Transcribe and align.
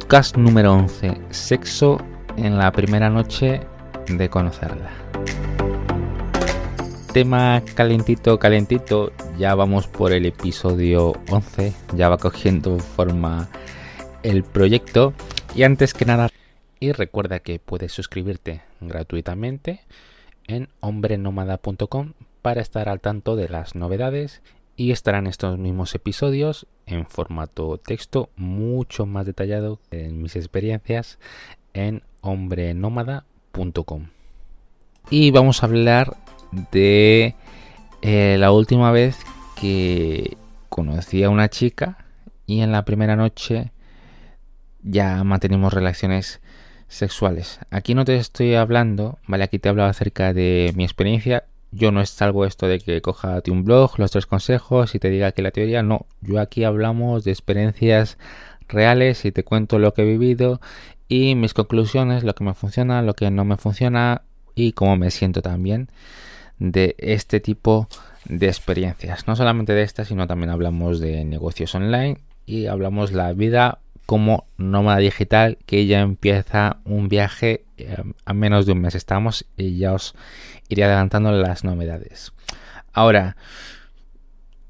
Podcast 0.00 0.36
número 0.38 0.72
11. 0.72 1.20
Sexo 1.30 1.98
en 2.36 2.56
la 2.56 2.72
primera 2.72 3.10
noche 3.10 3.60
de 4.08 4.30
conocerla. 4.30 4.90
Tema 7.12 7.62
calentito, 7.74 8.38
calentito. 8.38 9.12
Ya 9.38 9.54
vamos 9.54 9.86
por 9.86 10.12
el 10.12 10.24
episodio 10.24 11.12
11. 11.28 11.74
Ya 11.94 12.08
va 12.08 12.16
cogiendo 12.16 12.78
forma 12.78 13.50
el 14.22 14.42
proyecto. 14.42 15.12
Y 15.54 15.64
antes 15.64 15.92
que 15.92 16.06
nada, 16.06 16.30
y 16.80 16.92
recuerda 16.92 17.40
que 17.40 17.58
puedes 17.58 17.92
suscribirte 17.92 18.62
gratuitamente 18.80 19.82
en 20.48 20.70
hombrenomada.com 20.80 22.14
para 22.42 22.62
estar 22.62 22.88
al 22.88 23.00
tanto 23.00 23.36
de 23.36 23.48
las 23.50 23.74
novedades 23.74 24.42
y 24.80 24.92
estarán 24.92 25.26
estos 25.26 25.58
mismos 25.58 25.94
episodios 25.94 26.66
en 26.86 27.04
formato 27.04 27.76
texto 27.76 28.30
mucho 28.36 29.04
más 29.04 29.26
detallado 29.26 29.78
en 29.90 30.22
mis 30.22 30.36
experiencias 30.36 31.18
en 31.74 32.02
hombrenomada.com. 32.22 34.06
Y 35.10 35.32
vamos 35.32 35.62
a 35.62 35.66
hablar 35.66 36.16
de 36.72 37.34
eh, 38.00 38.36
la 38.38 38.52
última 38.52 38.90
vez 38.90 39.18
que 39.60 40.38
conocí 40.70 41.24
a 41.24 41.28
una 41.28 41.50
chica 41.50 42.06
y 42.46 42.62
en 42.62 42.72
la 42.72 42.86
primera 42.86 43.16
noche 43.16 43.72
ya 44.82 45.22
mantenimos 45.24 45.74
relaciones 45.74 46.40
sexuales. 46.88 47.60
Aquí 47.70 47.94
no 47.94 48.06
te 48.06 48.16
estoy 48.16 48.54
hablando, 48.54 49.18
vale, 49.26 49.44
aquí 49.44 49.58
te 49.58 49.68
he 49.68 49.72
hablado 49.72 49.90
acerca 49.90 50.32
de 50.32 50.72
mi 50.74 50.84
experiencia 50.84 51.44
yo 51.72 51.92
no 51.92 52.00
es 52.00 52.20
algo 52.22 52.44
esto 52.44 52.66
de 52.66 52.78
que 52.78 53.00
coja 53.00 53.42
un 53.48 53.64
blog, 53.64 53.98
los 53.98 54.10
tres 54.10 54.26
consejos 54.26 54.94
y 54.94 54.98
te 54.98 55.10
diga 55.10 55.32
que 55.32 55.42
la 55.42 55.50
teoría 55.50 55.82
no. 55.82 56.06
Yo 56.20 56.40
aquí 56.40 56.64
hablamos 56.64 57.24
de 57.24 57.30
experiencias 57.30 58.18
reales 58.68 59.24
y 59.24 59.32
te 59.32 59.44
cuento 59.44 59.78
lo 59.78 59.94
que 59.94 60.02
he 60.02 60.04
vivido 60.04 60.60
y 61.08 61.34
mis 61.34 61.54
conclusiones, 61.54 62.24
lo 62.24 62.34
que 62.34 62.44
me 62.44 62.54
funciona, 62.54 63.02
lo 63.02 63.14
que 63.14 63.30
no 63.30 63.44
me 63.44 63.56
funciona 63.56 64.22
y 64.54 64.72
cómo 64.72 64.96
me 64.96 65.10
siento 65.10 65.42
también 65.42 65.90
de 66.58 66.94
este 66.98 67.40
tipo 67.40 67.88
de 68.26 68.46
experiencias. 68.46 69.26
No 69.26 69.36
solamente 69.36 69.72
de 69.72 69.82
estas, 69.82 70.08
sino 70.08 70.26
también 70.26 70.50
hablamos 70.50 71.00
de 71.00 71.24
negocios 71.24 71.74
online 71.74 72.18
y 72.46 72.66
hablamos 72.66 73.12
la 73.12 73.32
vida 73.32 73.78
como 74.10 74.48
nómada 74.56 74.98
digital 74.98 75.56
que 75.66 75.86
ya 75.86 76.00
empieza 76.00 76.78
un 76.84 77.08
viaje 77.08 77.62
eh, 77.76 77.96
a 78.24 78.32
menos 78.32 78.66
de 78.66 78.72
un 78.72 78.80
mes. 78.80 78.96
Estamos 78.96 79.46
y 79.56 79.78
ya 79.78 79.92
os 79.92 80.16
iré 80.68 80.82
adelantando 80.82 81.30
las 81.30 81.62
novedades. 81.62 82.32
Ahora, 82.92 83.36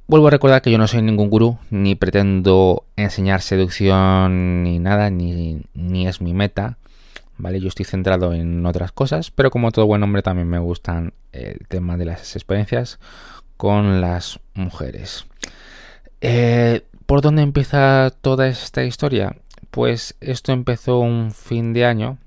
vuelvo 0.06 0.26
a 0.26 0.30
recordar 0.30 0.60
que 0.60 0.70
yo 0.70 0.76
no 0.76 0.86
soy 0.86 1.00
ningún 1.00 1.30
gurú, 1.30 1.56
ni 1.70 1.94
pretendo 1.94 2.84
enseñar 2.96 3.40
seducción 3.40 4.62
ni 4.62 4.78
nada, 4.78 5.08
ni, 5.08 5.62
ni 5.72 6.06
es 6.06 6.20
mi 6.20 6.34
meta. 6.34 6.76
¿Vale? 7.38 7.60
Yo 7.60 7.68
estoy 7.68 7.86
centrado 7.86 8.34
en 8.34 8.66
otras 8.66 8.92
cosas, 8.92 9.30
pero 9.30 9.50
como 9.50 9.72
todo 9.72 9.86
buen 9.86 10.02
hombre 10.02 10.20
también 10.20 10.48
me 10.48 10.58
gustan 10.58 11.14
el 11.32 11.66
tema 11.66 11.96
de 11.96 12.04
las 12.04 12.36
experiencias 12.36 13.00
con 13.56 14.02
las 14.02 14.38
mujeres. 14.52 15.24
Eh, 16.20 16.82
¿Por 17.10 17.22
dónde 17.22 17.42
empieza 17.42 18.12
toda 18.20 18.46
esta 18.46 18.84
historia? 18.84 19.34
Pues 19.72 20.14
esto 20.20 20.52
empezó 20.52 21.00
un 21.00 21.32
fin 21.32 21.72
de 21.72 21.84
año 21.84 22.18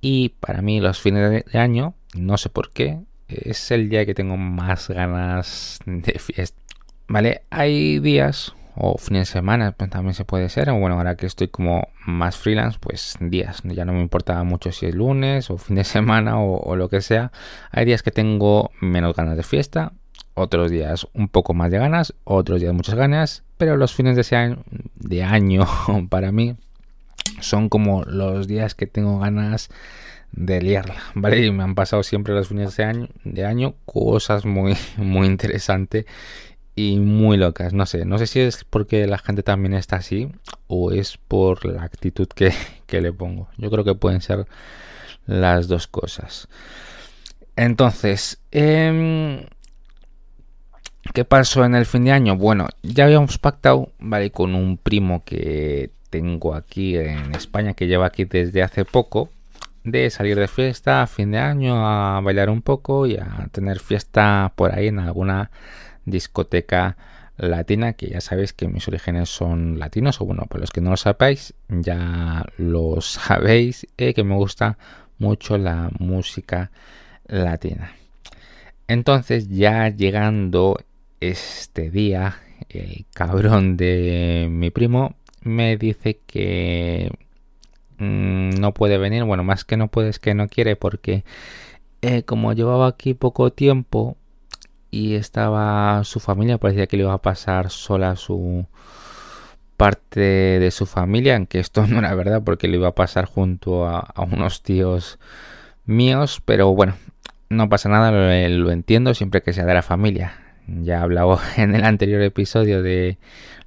y 0.00 0.28
para 0.28 0.62
mí 0.62 0.78
los 0.78 1.00
fines 1.00 1.44
de 1.44 1.58
año, 1.58 1.94
no 2.14 2.38
sé 2.38 2.50
por 2.50 2.70
qué, 2.70 3.00
es 3.26 3.72
el 3.72 3.88
día 3.88 4.06
que 4.06 4.14
tengo 4.14 4.36
más 4.36 4.88
ganas 4.88 5.80
de 5.86 6.20
fiesta. 6.20 6.62
¿Vale? 7.08 7.42
Hay 7.50 7.98
días 7.98 8.54
o 8.76 8.96
fines 8.96 9.26
de 9.26 9.32
semana 9.32 9.72
pues, 9.72 9.90
también 9.90 10.14
se 10.14 10.24
puede 10.24 10.48
ser. 10.50 10.70
Bueno, 10.70 10.94
ahora 10.94 11.16
que 11.16 11.26
estoy 11.26 11.48
como 11.48 11.88
más 12.06 12.36
freelance, 12.36 12.78
pues 12.80 13.16
días. 13.18 13.62
Ya 13.64 13.84
no 13.84 13.92
me 13.92 14.00
importa 14.00 14.40
mucho 14.44 14.70
si 14.70 14.86
es 14.86 14.94
lunes 14.94 15.50
o 15.50 15.58
fin 15.58 15.74
de 15.74 15.82
semana 15.82 16.40
o, 16.40 16.60
o 16.60 16.76
lo 16.76 16.88
que 16.88 17.00
sea. 17.00 17.32
Hay 17.72 17.86
días 17.86 18.04
que 18.04 18.12
tengo 18.12 18.70
menos 18.80 19.16
ganas 19.16 19.36
de 19.36 19.42
fiesta 19.42 19.94
otros 20.38 20.70
días 20.70 21.06
un 21.12 21.28
poco 21.28 21.54
más 21.54 21.70
de 21.70 21.78
ganas, 21.78 22.14
otros 22.24 22.60
días 22.60 22.72
muchas 22.72 22.94
ganas, 22.94 23.42
pero 23.56 23.76
los 23.76 23.94
fines 23.94 24.16
de, 24.16 24.36
año, 24.36 24.58
de 24.96 25.22
año 25.22 25.66
para 26.08 26.32
mí 26.32 26.56
son 27.40 27.68
como 27.68 28.04
los 28.04 28.46
días 28.46 28.74
que 28.74 28.86
tengo 28.86 29.18
ganas 29.18 29.68
de 30.32 30.60
liarla, 30.60 31.02
¿vale? 31.14 31.44
Y 31.44 31.50
me 31.50 31.62
han 31.62 31.74
pasado 31.74 32.02
siempre 32.02 32.34
los 32.34 32.48
fines 32.48 32.76
de 32.76 32.84
año, 32.84 33.08
de 33.24 33.44
año 33.44 33.74
cosas 33.84 34.44
muy, 34.44 34.76
muy 34.96 35.26
interesantes 35.26 36.06
y 36.74 36.98
muy 36.98 37.36
locas. 37.36 37.72
No 37.72 37.86
sé, 37.86 38.04
no 38.04 38.18
sé 38.18 38.26
si 38.26 38.40
es 38.40 38.64
porque 38.64 39.06
la 39.06 39.18
gente 39.18 39.42
también 39.42 39.74
está 39.74 39.96
así 39.96 40.30
o 40.66 40.92
es 40.92 41.16
por 41.16 41.64
la 41.64 41.82
actitud 41.82 42.28
que, 42.28 42.52
que 42.86 43.00
le 43.00 43.12
pongo. 43.12 43.48
Yo 43.56 43.70
creo 43.70 43.84
que 43.84 43.94
pueden 43.94 44.20
ser 44.20 44.46
las 45.26 45.68
dos 45.68 45.86
cosas. 45.86 46.48
Entonces, 47.56 48.38
eh, 48.52 49.44
¿Qué 51.12 51.24
pasó 51.24 51.64
en 51.64 51.74
el 51.74 51.86
fin 51.86 52.04
de 52.04 52.12
año? 52.12 52.36
Bueno, 52.36 52.68
ya 52.82 53.04
habíamos 53.04 53.38
pactado, 53.38 53.92
¿vale? 53.98 54.30
Con 54.30 54.54
un 54.54 54.76
primo 54.76 55.24
que 55.24 55.90
tengo 56.10 56.54
aquí 56.54 56.96
en 56.96 57.34
España, 57.34 57.74
que 57.74 57.86
lleva 57.86 58.06
aquí 58.06 58.24
desde 58.24 58.62
hace 58.62 58.84
poco, 58.84 59.30
de 59.84 60.10
salir 60.10 60.38
de 60.38 60.48
fiesta 60.48 61.02
a 61.02 61.06
fin 61.06 61.30
de 61.30 61.38
año, 61.38 61.86
a 61.86 62.20
bailar 62.20 62.50
un 62.50 62.62
poco 62.62 63.06
y 63.06 63.16
a 63.16 63.48
tener 63.52 63.80
fiesta 63.80 64.52
por 64.54 64.72
ahí 64.74 64.88
en 64.88 64.98
alguna 64.98 65.50
discoteca 66.04 66.96
latina, 67.36 67.94
que 67.94 68.08
ya 68.08 68.20
sabéis 68.20 68.52
que 68.52 68.68
mis 68.68 68.86
orígenes 68.88 69.28
son 69.28 69.78
latinos, 69.78 70.20
o 70.20 70.24
bueno, 70.24 70.44
para 70.48 70.60
los 70.60 70.70
que 70.70 70.80
no 70.80 70.90
lo 70.90 70.96
sepáis, 70.96 71.54
ya 71.68 72.44
lo 72.58 73.00
sabéis, 73.00 73.86
eh, 73.96 74.14
que 74.14 74.24
me 74.24 74.34
gusta 74.34 74.76
mucho 75.18 75.56
la 75.56 75.90
música 75.98 76.70
latina. 77.26 77.92
Entonces, 78.88 79.48
ya 79.48 79.88
llegando 79.88 80.78
este 81.20 81.90
día 81.90 82.38
el 82.68 83.06
cabrón 83.14 83.76
de 83.76 84.48
mi 84.50 84.70
primo 84.70 85.14
me 85.42 85.76
dice 85.76 86.18
que 86.26 87.10
mm, 87.98 88.50
no 88.60 88.74
puede 88.74 88.98
venir. 88.98 89.24
Bueno, 89.24 89.44
más 89.44 89.64
que 89.64 89.76
no 89.76 89.88
puede 89.88 90.10
es 90.10 90.18
que 90.18 90.34
no 90.34 90.48
quiere 90.48 90.76
porque 90.76 91.24
eh, 92.02 92.22
como 92.22 92.52
llevaba 92.52 92.86
aquí 92.88 93.14
poco 93.14 93.52
tiempo 93.52 94.16
y 94.90 95.14
estaba 95.14 96.02
su 96.04 96.20
familia, 96.20 96.58
parecía 96.58 96.86
que 96.86 96.96
le 96.96 97.04
iba 97.04 97.14
a 97.14 97.22
pasar 97.22 97.70
sola 97.70 98.16
su 98.16 98.66
parte 99.76 100.20
de 100.20 100.70
su 100.70 100.86
familia, 100.86 101.36
aunque 101.36 101.60
esto 101.60 101.86
no 101.86 101.98
era 101.98 102.14
verdad 102.14 102.42
porque 102.44 102.68
le 102.68 102.76
iba 102.76 102.88
a 102.88 102.94
pasar 102.94 103.26
junto 103.26 103.86
a, 103.86 104.12
unos 104.30 104.62
tíos 104.62 105.18
míos, 105.86 106.42
pero 106.44 106.74
bueno, 106.74 106.94
no 107.48 107.68
pasa 107.68 107.88
nada, 107.88 108.10
lo 108.48 108.70
entiendo 108.70 109.14
siempre 109.14 109.42
que 109.42 109.52
sea 109.52 109.64
de 109.64 109.74
la 109.74 109.82
familia 109.82 110.47
ya 110.68 111.02
hablaba 111.02 111.40
en 111.56 111.74
el 111.74 111.84
anterior 111.84 112.22
episodio 112.22 112.82
de... 112.82 113.18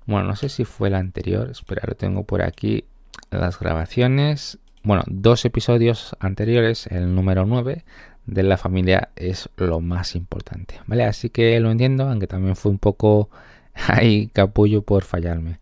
Bueno, 0.05 0.27
no 0.27 0.35
sé 0.35 0.49
si 0.49 0.65
fue 0.65 0.87
el 0.87 0.95
anterior, 0.95 1.49
espera, 1.49 1.83
lo 1.87 1.95
tengo 1.95 2.23
por 2.23 2.41
aquí. 2.41 2.85
Las 3.29 3.59
grabaciones. 3.59 4.57
Bueno, 4.83 5.03
dos 5.07 5.45
episodios 5.45 6.15
anteriores, 6.19 6.87
el 6.87 7.13
número 7.13 7.45
9 7.45 7.83
de 8.25 8.43
la 8.43 8.57
familia 8.57 9.09
es 9.15 9.49
lo 9.57 9.79
más 9.79 10.15
importante, 10.15 10.79
¿vale? 10.87 11.03
Así 11.05 11.29
que 11.29 11.59
lo 11.59 11.71
entiendo, 11.71 12.09
aunque 12.09 12.27
también 12.27 12.55
fue 12.55 12.71
un 12.71 12.79
poco 12.79 13.29
ahí 13.87 14.29
capullo 14.33 14.81
por 14.81 15.03
fallarme. 15.03 15.59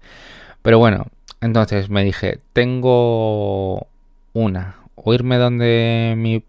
Pero 0.61 0.79
bueno, 0.79 1.07
entonces 1.41 1.89
me 1.89 2.03
dije, 2.03 2.39
tengo 2.53 3.87
una, 4.33 4.77
o 4.95 5.13
irme 5.13 5.37
donde 5.37 6.15
mi 6.17 6.43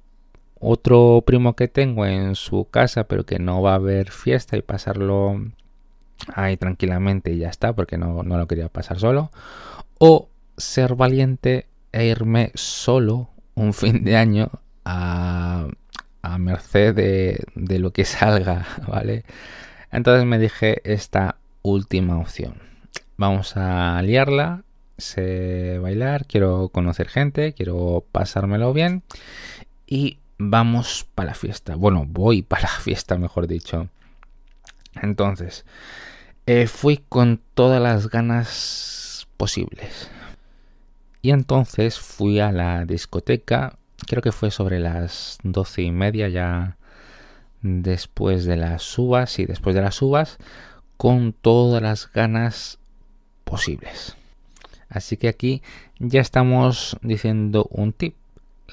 otro 0.60 1.24
primo 1.26 1.56
que 1.56 1.68
tengo 1.68 2.06
en 2.06 2.36
su 2.36 2.68
casa, 2.70 3.04
pero 3.04 3.24
que 3.24 3.38
no 3.38 3.62
va 3.62 3.72
a 3.72 3.76
haber 3.76 4.10
fiesta 4.10 4.56
y 4.56 4.62
pasarlo 4.62 5.40
ahí 6.34 6.56
tranquilamente 6.58 7.32
y 7.32 7.38
ya 7.38 7.48
está, 7.48 7.72
porque 7.72 7.96
no, 7.96 8.22
lo 8.22 8.46
quería 8.46 8.68
pasar 8.68 9.00
solo. 9.00 9.32
O 9.98 10.28
ser 10.56 10.94
valiente 10.94 11.66
e 11.92 12.06
irme 12.06 12.52
solo 12.54 13.30
un 13.54 13.72
fin 13.74 14.04
de 14.04 14.16
año 14.16 14.50
a, 14.84 15.66
a 16.22 16.38
merced 16.38 16.94
de, 16.94 17.42
de 17.54 17.78
lo 17.78 17.92
que 17.92 18.04
salga, 18.04 18.66
¿vale? 18.86 19.24
Entonces 19.90 20.26
me 20.26 20.38
dije 20.38 20.80
esta 20.84 21.36
última 21.62 22.18
opción. 22.18 22.54
Vamos 23.16 23.56
a 23.56 24.00
liarla, 24.02 24.62
sé 24.98 25.78
bailar, 25.78 26.26
quiero 26.26 26.68
conocer 26.68 27.08
gente, 27.08 27.54
quiero 27.54 28.04
pasármelo 28.12 28.72
bien 28.72 29.02
y 29.86 30.19
vamos 30.40 31.06
para 31.14 31.28
la 31.28 31.34
fiesta. 31.34 31.76
Bueno, 31.76 32.06
voy 32.08 32.42
para 32.42 32.62
la 32.62 32.68
fiesta, 32.80 33.18
mejor 33.18 33.46
dicho. 33.46 33.88
Entonces, 35.00 35.64
eh, 36.46 36.66
fui 36.66 37.04
con 37.08 37.40
todas 37.54 37.80
las 37.80 38.08
ganas 38.08 39.28
posibles. 39.36 40.10
Y 41.22 41.30
entonces 41.30 41.98
fui 41.98 42.40
a 42.40 42.50
la 42.50 42.86
discoteca, 42.86 43.76
creo 44.06 44.22
que 44.22 44.32
fue 44.32 44.50
sobre 44.50 44.80
las 44.80 45.38
doce 45.42 45.82
y 45.82 45.92
media 45.92 46.28
ya 46.28 46.78
después 47.60 48.46
de 48.46 48.56
las 48.56 48.98
uvas 48.98 49.38
y 49.38 49.44
después 49.44 49.74
de 49.74 49.82
las 49.82 50.00
uvas, 50.00 50.38
con 50.96 51.34
todas 51.34 51.82
las 51.82 52.10
ganas 52.10 52.78
posibles. 53.44 54.16
Así 54.88 55.18
que 55.18 55.28
aquí 55.28 55.62
ya 55.98 56.22
estamos 56.22 56.96
diciendo 57.02 57.68
un 57.70 57.92
tip, 57.92 58.14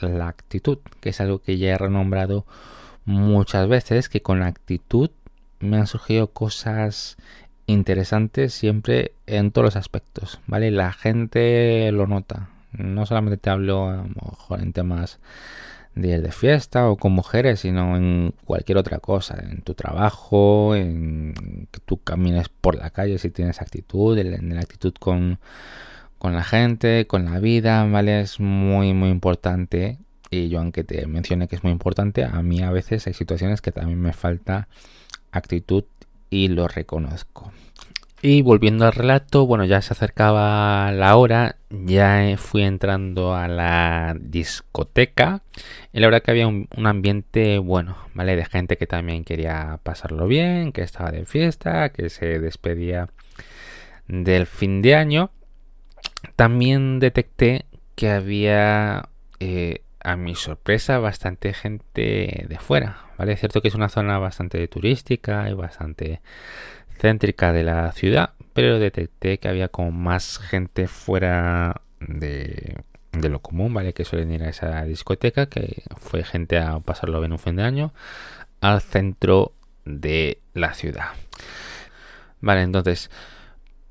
la 0.02 0.28
actitud, 0.28 0.80
que 1.02 1.10
es 1.10 1.22
algo 1.22 1.40
que 1.40 1.58
ya 1.58 1.70
he 1.74 1.78
renombrado 1.78 2.46
muchas 3.06 3.68
veces, 3.68 4.10
que 4.10 4.22
con 4.22 4.40
la 4.40 4.48
actitud 4.48 5.10
me 5.60 5.78
han 5.78 5.88
surgido 5.88 6.28
cosas 6.28 7.18
interesantes 7.66 8.54
siempre 8.54 9.14
en 9.26 9.52
todos 9.52 9.66
los 9.66 9.76
aspectos, 9.76 10.40
¿vale? 10.48 10.72
La 10.72 10.94
gente 10.94 11.92
lo 11.92 12.08
nota. 12.08 12.50
No 12.72 13.06
solamente 13.06 13.38
te 13.38 13.50
hablo 13.50 13.90
a 13.90 13.98
lo 13.98 14.30
mejor 14.32 14.62
en 14.62 14.74
temas 14.74 15.20
días 15.96 16.22
de 16.22 16.32
fiesta 16.32 16.90
o 16.90 16.96
con 16.96 17.12
mujeres, 17.12 17.62
sino 17.62 17.98
en 17.98 18.34
cualquier 18.46 18.78
otra 18.78 19.00
cosa, 19.00 19.38
en 19.42 19.62
tu 19.62 19.74
trabajo, 19.74 20.76
en 20.76 21.68
que 21.72 21.80
tú 21.80 21.98
camines 21.98 22.50
por 22.50 22.76
la 22.76 22.90
calle 22.90 23.18
si 23.18 23.30
tienes 23.32 23.62
actitud, 23.62 24.18
en 24.18 24.54
la 24.54 24.62
actitud 24.62 24.94
con, 25.00 25.40
con 26.18 26.34
la 26.34 26.44
gente, 26.44 27.08
con 27.08 27.26
la 27.26 27.40
vida, 27.40 27.86
¿vale? 27.86 28.22
Es 28.22 28.40
muy, 28.40 28.94
muy 28.94 29.10
importante. 29.10 29.98
Y 30.30 30.50
yo, 30.50 30.60
aunque 30.60 30.84
te 30.84 31.08
mencione 31.08 31.48
que 31.48 31.56
es 31.56 31.64
muy 31.64 31.72
importante, 31.72 32.24
a 32.26 32.42
mí 32.42 32.62
a 32.62 32.72
veces 32.72 33.08
hay 33.08 33.14
situaciones 33.14 33.62
que 33.62 33.72
también 33.72 34.02
me 34.02 34.14
falta 34.14 34.68
actitud 35.32 35.86
y 36.30 36.50
lo 36.50 36.68
reconozco. 36.68 37.52
Y 38.22 38.42
volviendo 38.42 38.86
al 38.86 38.94
relato, 38.94 39.46
bueno, 39.46 39.64
ya 39.66 39.80
se 39.84 39.94
acercaba 39.94 40.92
la 40.92 41.16
hora, 41.18 41.58
ya 41.70 42.36
fui 42.38 42.64
entrando 42.64 43.36
a 43.36 43.48
la 43.48 44.18
discoteca 44.20 45.44
y 45.94 46.00
la 46.00 46.08
verdad 46.08 46.24
que 46.24 46.32
había 46.32 46.48
un, 46.48 46.68
ambiente 46.84 47.60
bueno, 47.60 47.96
¿vale? 48.16 48.36
De 48.36 48.46
gente 48.46 48.76
que 48.78 48.88
también 48.88 49.24
quería 49.24 49.80
pasarlo 49.84 50.28
bien, 50.28 50.72
que 50.72 50.82
estaba 50.82 51.12
de 51.12 51.26
fiesta, 51.26 51.90
que 51.90 52.10
se 52.10 52.40
despedía 52.40 53.08
del 54.08 54.48
fin 54.48 54.82
de 54.82 54.96
año. 54.96 55.30
También 56.36 57.00
detecté 57.00 57.66
que 57.96 58.10
había, 58.10 59.10
eh, 59.40 59.82
a 60.04 60.16
mi 60.16 60.36
sorpresa, 60.36 61.00
bastante 61.00 61.54
gente 61.54 62.46
de 62.48 62.60
fuera, 62.60 63.08
¿vale? 63.18 63.34
Es 63.34 63.40
cierto 63.40 63.62
que 63.62 63.68
es 63.68 63.76
una 63.76 63.90
zona 63.90 64.20
bastante 64.20 64.68
turística 64.68 65.50
y 65.50 65.54
bastante 65.54 66.22
céntrica 66.98 67.54
de 67.54 67.64
la 67.64 67.92
ciudad, 67.92 68.32
pero 68.54 68.80
detecté 68.80 69.40
que 69.40 69.48
había 69.48 69.70
como 69.70 69.92
más 69.92 70.40
gente 70.40 70.88
fuera 70.88 71.82
de, 72.00 72.78
lo 73.12 73.40
común, 73.42 73.74
¿vale? 73.74 73.94
Que 73.94 74.06
suelen 74.06 74.32
ir 74.32 74.44
a 74.44 74.50
esa 74.50 74.84
discoteca, 74.84 75.48
que 75.48 75.84
fue 75.98 76.24
gente 76.24 76.58
a 76.58 76.80
pasarlo 76.80 77.20
bien 77.20 77.32
un 77.32 77.40
fin 77.40 77.56
de 77.56 77.64
año, 77.64 77.94
al 78.62 78.82
centro 78.82 79.54
de 79.86 80.40
la 80.54 80.74
ciudad. 80.74 81.10
Vale, 82.42 82.62
entonces, 82.62 83.10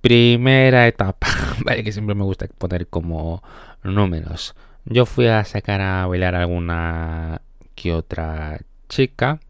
primera 0.07 0.87
etapa, 0.87 1.27
¿vale? 1.65 1.83
Que 1.83 1.91
siempre 1.91 2.15
me 2.15 2.23
gusta 2.23 2.47
poner 2.59 2.87
como 2.87 3.43
números. 3.83 4.55
Yo 4.85 5.05
fui 5.05 5.27
a 5.27 5.45
sacar 5.45 5.81
a 5.81 6.07
bailar 6.07 6.37
alguna 6.37 7.43
que 7.75 7.93
otra 7.93 8.61
chica 8.89 9.41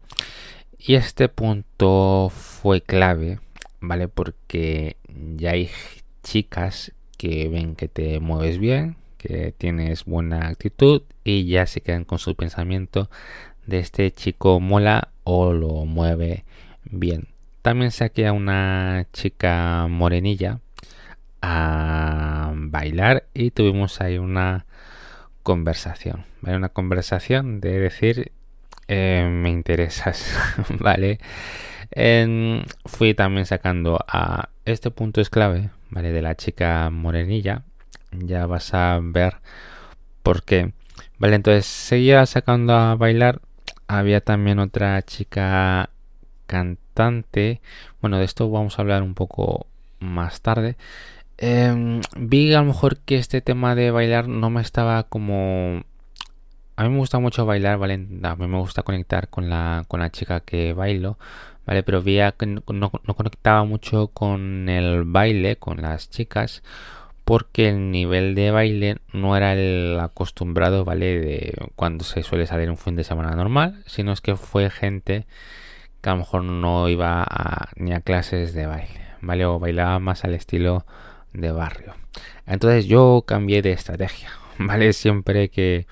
y 0.79 0.95
este 0.95 1.29
punto 1.29 2.31
fue 2.33 2.81
clave 2.81 3.39
¿vale? 3.81 4.07
Porque 4.07 4.97
ya 5.35 5.51
hay 5.51 5.69
chicas 6.23 6.91
que 7.19 7.49
ven 7.49 7.75
que 7.75 7.87
te 7.87 8.19
mueves 8.19 8.57
bien, 8.57 8.97
que 9.19 9.53
tienes 9.55 10.05
buena 10.05 10.47
actitud 10.47 11.03
y 11.23 11.45
ya 11.45 11.67
se 11.67 11.81
quedan 11.81 12.03
con 12.03 12.17
su 12.17 12.35
pensamiento 12.35 13.11
de 13.67 13.77
este 13.77 14.11
chico 14.11 14.59
mola 14.59 15.09
o 15.23 15.53
lo 15.53 15.85
mueve 15.85 16.45
bien. 16.83 17.27
También 17.67 17.91
saqué 17.91 18.25
a 18.25 18.31
una 18.31 19.07
chica 19.11 19.87
morenilla 19.89 20.61
a 21.41 22.53
bailar 22.55 23.27
y 23.33 23.51
tuvimos 23.51 23.99
ahí 23.99 24.17
una 24.17 24.65
conversación. 25.43 26.23
Una 26.43 26.69
conversación 26.69 27.59
de 27.59 27.77
decir 27.77 28.31
eh, 28.87 29.27
me 29.29 29.49
interesas, 29.49 30.33
¿vale? 30.79 31.19
fui 32.85 33.13
también 33.13 33.45
sacando 33.45 33.99
a 34.07 34.47
este 34.63 34.89
punto 34.89 35.19
es 35.19 35.29
clave, 35.29 35.69
¿vale? 35.89 36.13
De 36.13 36.21
la 36.21 36.35
chica 36.35 36.89
morenilla. 36.89 37.63
Ya 38.13 38.45
vas 38.45 38.73
a 38.73 38.97
ver 39.03 39.41
por 40.23 40.43
qué. 40.43 40.71
Vale, 41.17 41.35
entonces 41.35 41.65
seguía 41.65 42.25
sacando 42.27 42.73
a 42.73 42.95
bailar. 42.95 43.41
Había 43.89 44.21
también 44.21 44.59
otra 44.59 45.01
chica 45.01 45.89
cantante. 46.45 46.86
Bueno, 48.01 48.17
de 48.17 48.25
esto 48.25 48.49
vamos 48.49 48.77
a 48.77 48.81
hablar 48.81 49.03
un 49.03 49.13
poco 49.13 49.67
más 49.99 50.41
tarde. 50.41 50.77
Em, 51.37 52.01
vi 52.17 52.53
a 52.53 52.59
lo 52.59 52.65
mejor 52.65 52.97
que 52.97 53.17
este 53.17 53.41
tema 53.41 53.75
de 53.75 53.91
bailar 53.91 54.27
no 54.27 54.49
me 54.49 54.61
estaba 54.61 55.03
como... 55.03 55.83
A 56.75 56.83
mí 56.83 56.89
me 56.89 56.97
gusta 56.97 57.19
mucho 57.19 57.45
bailar, 57.45 57.77
¿vale? 57.77 57.93
A 58.23 58.35
mí 58.35 58.47
me 58.47 58.57
gusta 58.59 58.83
conectar 58.83 59.29
con 59.29 59.49
la, 59.49 59.85
con 59.87 59.99
la 59.99 60.11
chica 60.11 60.41
que 60.41 60.73
bailo. 60.73 61.17
¿vale? 61.67 61.83
Pero 61.83 62.01
veía 62.01 62.31
que 62.31 62.47
no, 62.47 62.63
conectaba 62.89 63.63
mucho 63.65 64.07
con 64.07 64.69
el 64.69 65.03
baile, 65.03 65.57
con 65.57 65.81
las 65.81 66.09
chicas, 66.09 66.63
porque 67.25 67.69
el 67.69 67.91
nivel 67.91 68.35
de 68.35 68.51
baile 68.51 68.97
no 69.13 69.35
era 69.37 69.53
el 69.53 69.99
acostumbrado, 69.99 70.85
¿vale? 70.85 71.19
De 71.19 71.53
cuando 71.75 72.03
se 72.05 72.23
suele 72.23 72.47
salir 72.47 72.69
un 72.71 72.77
fin 72.77 72.95
de 72.95 73.03
semana 73.03 73.35
normal, 73.35 73.83
sino 73.85 74.13
es 74.13 74.21
que 74.21 74.35
fue 74.35 74.69
gente 74.69 75.25
a 76.09 76.13
lo 76.13 76.19
mejor 76.19 76.43
no 76.43 76.89
iba 76.89 77.25
ni 77.75 77.93
a 77.93 78.01
clases 78.01 78.53
de 78.53 78.65
baile, 78.65 79.01
¿vale? 79.21 79.45
O 79.45 79.59
bailaba 79.59 79.99
más 79.99 80.23
al 80.23 80.33
estilo 80.33 80.85
de 81.33 81.51
barrio. 81.51 81.93
Entonces 82.45 82.85
yo 82.85 83.23
cambié 83.25 83.61
de 83.61 83.71
estrategia, 83.71 84.29
¿vale? 84.59 84.93
Siempre 84.93 85.49
que 85.49 85.87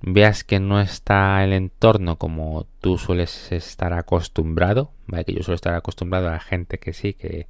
veas 0.00 0.44
que 0.44 0.60
no 0.60 0.80
está 0.80 1.42
el 1.44 1.52
entorno 1.52 2.16
como 2.16 2.66
tú 2.80 2.98
sueles 2.98 3.52
estar 3.52 3.92
acostumbrado, 3.92 4.90
¿vale? 5.06 5.24
Que 5.24 5.34
yo 5.34 5.42
suelo 5.42 5.56
estar 5.56 5.74
acostumbrado 5.74 6.28
a 6.28 6.32
la 6.32 6.40
gente 6.40 6.78
que 6.78 6.92
sí, 6.92 7.14
que 7.14 7.46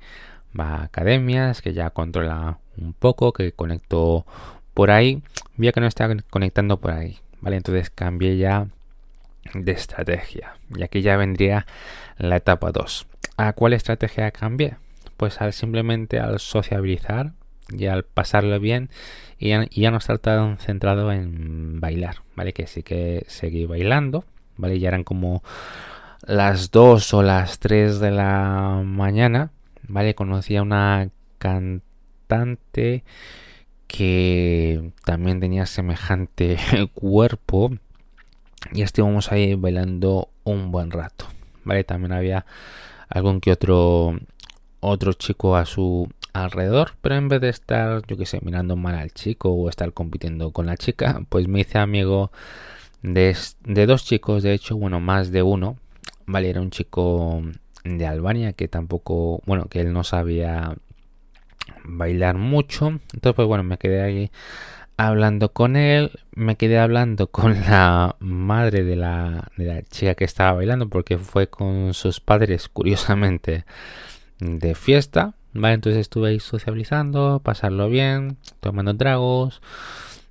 va 0.59 0.77
a 0.77 0.85
academias, 0.85 1.63
que 1.63 1.73
ya 1.73 1.91
controla 1.91 2.59
un 2.77 2.93
poco, 2.93 3.33
que 3.33 3.53
conecto 3.53 4.27
por 4.73 4.91
ahí, 4.91 5.23
vea 5.57 5.73
que 5.73 5.81
no 5.81 5.87
está 5.87 6.09
conectando 6.31 6.81
por 6.81 6.93
ahí, 6.93 7.19
¿vale? 7.41 7.57
Entonces 7.57 7.91
cambié 7.91 8.37
ya 8.37 8.69
de 9.53 9.73
estrategia. 9.73 10.57
Y 10.75 10.83
aquí 10.83 11.03
ya 11.03 11.17
vendría 11.17 11.67
la 12.17 12.37
etapa 12.37 12.73
2. 12.73 13.07
¿A 13.37 13.53
cuál 13.53 13.73
estrategia 13.73 14.31
cambié? 14.31 14.77
Pues 15.17 15.41
al 15.41 15.53
simplemente 15.53 16.19
al 16.19 16.41
sociabilizar 16.41 17.33
y 17.71 17.87
al 17.87 18.05
pasarlo 18.05 18.59
bien 18.61 18.91
y 19.39 19.51
ya, 19.81 19.91
no 19.91 19.99
estar 19.99 20.19
tan 20.19 20.59
centrado 20.59 21.13
en 21.13 21.81
bailar, 21.81 22.17
¿vale? 22.37 22.53
Que 22.53 22.67
sí 22.67 22.83
que 22.83 23.25
seguí 23.29 23.67
bailando, 23.67 24.25
¿vale? 24.57 24.79
Ya 24.79 24.89
eran 24.89 25.05
como 25.05 25.43
las 26.27 26.71
2 26.71 27.15
o 27.15 27.23
las 27.23 27.59
3 27.59 28.01
de 28.01 28.11
la 28.11 28.83
mañana, 28.85 29.51
¿vale? 29.87 30.15
Conocí 30.15 30.57
a 30.57 30.63
una 30.63 31.11
cantante 31.39 33.05
que 33.87 34.93
también 35.05 35.41
tenía 35.41 35.67
semejante 35.67 36.57
cuerpo 36.95 37.73
y 38.73 38.83
estuvimos 38.83 39.33
ahí 39.33 39.55
bailando 39.55 40.29
un 40.45 40.71
buen 40.71 40.91
rato, 40.91 41.27
¿vale? 41.65 41.85
También 41.85 42.13
había 42.13 42.47
algún 43.09 43.41
que 43.41 43.53
otro 43.53 44.19
otro 44.81 45.15
chico 45.15 45.57
a 45.57 45.65
su 45.65 46.09
alrededor, 46.35 46.93
pero 47.01 47.15
en 47.15 47.29
vez 47.29 47.41
de 47.41 47.49
estar, 47.49 48.03
yo 48.07 48.17
que 48.17 48.27
sé, 48.27 48.41
mirando 48.43 48.77
mal 48.77 48.97
al 48.97 49.13
chico 49.13 49.51
o 49.51 49.69
estar 49.71 49.93
compitiendo 49.95 50.51
con 50.53 50.67
la 50.67 50.77
chica, 50.77 51.23
pues 51.29 51.49
me 51.49 51.61
hice 51.61 51.79
amigo 51.79 52.31
de, 53.03 53.37
dos 53.87 54.05
chicos, 54.05 54.43
de 54.43 54.53
hecho, 54.53 54.77
bueno, 54.77 55.01
más 55.01 55.31
de 55.31 55.43
uno, 55.43 55.77
vale, 56.27 56.51
era 56.51 56.61
un 56.61 56.71
chico 56.71 57.43
de 57.85 58.07
Albania 58.07 58.53
que 58.53 58.69
tampoco, 58.69 59.43
bueno, 59.47 59.67
que 59.67 59.81
él 59.81 59.93
no 59.93 60.05
sabía 60.05 60.75
bailar 61.85 62.37
mucho, 62.37 62.89
entonces 62.89 63.35
pues 63.35 63.49
bueno, 63.49 63.63
me 63.63 63.79
quedé 63.79 64.03
ahí 64.03 64.31
hablando 64.97 65.53
con 65.53 65.77
él, 65.77 66.13
me 66.35 66.57
quedé 66.57 66.79
hablando 66.79 67.27
con 67.31 67.61
la 67.61 68.17
madre 68.21 68.85
de 68.85 68.97
la, 68.97 69.51
chica 69.91 70.15
que 70.15 70.25
estaba 70.25 70.53
bailando 70.53 70.89
porque 70.89 71.19
fue 71.19 71.49
con 71.49 71.95
sus 71.95 72.21
padres, 72.21 72.69
curiosamente, 72.69 73.65
de 74.39 74.75
fiesta, 74.75 75.35
¿vale? 75.53 75.75
Entonces 75.75 76.01
estuve 76.01 76.31
ahí 76.31 76.41
sociabilizando, 76.41 77.41
pasarlo 77.45 77.89
bien, 77.89 78.37
tomando 78.61 78.97
tragos, 78.97 79.63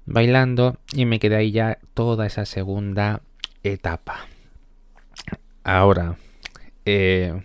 bailando 0.05 0.77
y 0.93 1.05
me 1.05 1.19
quedé 1.19 1.35
ahí 1.37 1.51
ya 1.51 1.79
toda 1.93 2.25
esa 2.25 2.45
segunda 2.45 3.21
etapa. 3.63 4.27
Ahora, 5.63 6.17
eh, 6.85 7.41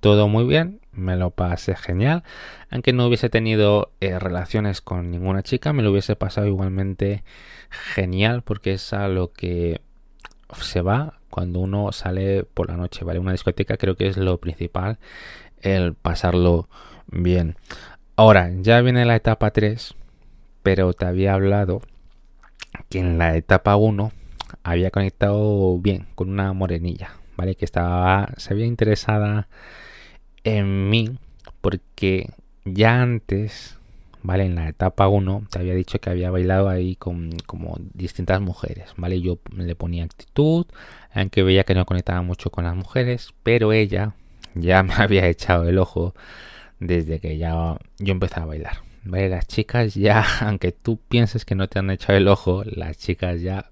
todo 0.00 0.28
muy 0.28 0.44
bien, 0.44 0.79
me 0.92 1.16
lo 1.16 1.30
pasé 1.30 1.76
genial. 1.76 2.22
Aunque 2.70 2.92
no 2.92 3.06
hubiese 3.06 3.30
tenido 3.30 3.92
eh, 4.00 4.18
relaciones 4.18 4.80
con 4.80 5.10
ninguna 5.10 5.42
chica, 5.42 5.72
me 5.72 5.82
lo 5.82 5.90
hubiese 5.90 6.16
pasado 6.16 6.46
igualmente 6.46 7.24
genial 7.70 8.42
porque 8.42 8.72
es 8.72 8.92
a 8.92 9.08
lo 9.08 9.32
que 9.32 9.80
se 10.60 10.82
va 10.82 11.20
cuando 11.30 11.60
uno 11.60 11.92
sale 11.92 12.44
por 12.44 12.68
la 12.68 12.76
noche, 12.76 13.04
¿vale? 13.04 13.20
Una 13.20 13.32
discoteca 13.32 13.76
creo 13.76 13.96
que 13.96 14.08
es 14.08 14.16
lo 14.16 14.38
principal 14.38 14.98
el 15.62 15.94
pasarlo 15.94 16.68
bien. 17.06 17.56
Ahora, 18.16 18.50
ya 18.60 18.80
viene 18.80 19.04
la 19.04 19.16
etapa 19.16 19.50
3, 19.52 19.94
pero 20.62 20.92
te 20.92 21.06
había 21.06 21.34
hablado 21.34 21.82
que 22.88 22.98
en 22.98 23.18
la 23.18 23.36
etapa 23.36 23.76
1 23.76 24.12
había 24.62 24.90
conectado 24.90 25.78
bien 25.78 26.08
con 26.14 26.30
una 26.30 26.52
morenilla, 26.52 27.12
¿vale? 27.36 27.54
Que 27.54 27.64
estaba, 27.64 28.30
se 28.36 28.52
había 28.52 28.66
interesada 28.66 29.48
en 30.44 30.90
mí 30.90 31.18
porque 31.60 32.30
ya 32.64 33.02
antes, 33.02 33.78
¿vale? 34.22 34.44
En 34.44 34.54
la 34.54 34.68
etapa 34.68 35.08
1 35.08 35.46
te 35.50 35.58
había 35.58 35.74
dicho 35.74 36.00
que 36.00 36.10
había 36.10 36.30
bailado 36.30 36.68
ahí 36.68 36.96
con 36.96 37.32
como 37.46 37.76
distintas 37.94 38.40
mujeres, 38.40 38.90
¿vale? 38.96 39.20
Yo 39.20 39.38
le 39.54 39.74
ponía 39.74 40.04
actitud, 40.04 40.66
aunque 41.12 41.42
veía 41.42 41.64
que 41.64 41.74
no 41.74 41.86
conectaba 41.86 42.22
mucho 42.22 42.50
con 42.50 42.64
las 42.64 42.76
mujeres, 42.76 43.34
pero 43.42 43.72
ella 43.72 44.14
ya 44.54 44.82
me 44.82 44.94
había 44.94 45.26
echado 45.28 45.68
el 45.68 45.78
ojo 45.78 46.14
desde 46.78 47.20
que 47.20 47.38
ya 47.38 47.76
yo 47.98 48.12
empecé 48.12 48.40
a 48.40 48.46
bailar. 48.46 48.78
¿vale? 49.04 49.28
Las 49.28 49.46
chicas 49.46 49.94
ya, 49.94 50.24
aunque 50.40 50.72
tú 50.72 50.98
pienses 51.08 51.44
que 51.44 51.54
no 51.54 51.68
te 51.68 51.78
han 51.78 51.90
echado 51.90 52.18
el 52.18 52.28
ojo, 52.28 52.64
las 52.64 52.98
chicas 52.98 53.40
ya 53.40 53.70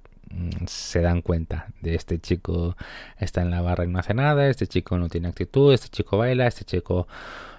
se 0.67 1.01
dan 1.01 1.23
cuenta 1.23 1.69
de 1.81 1.95
este 1.95 2.19
chico 2.19 2.77
está 3.19 3.43
en 3.43 3.51
la 3.51 3.61
barra 3.61 3.85
y 3.85 3.89
no 3.89 3.99
hace 3.99 4.15
nada, 4.15 4.49
este 4.49 4.67
chico 4.67 4.99
no 4.99 5.09
tiene 5.09 5.29
actitud, 5.29 5.73
este 5.73 5.89
chico 5.89 6.19
baila, 6.19 6.47
este 6.47 6.65
chico 6.65 7.09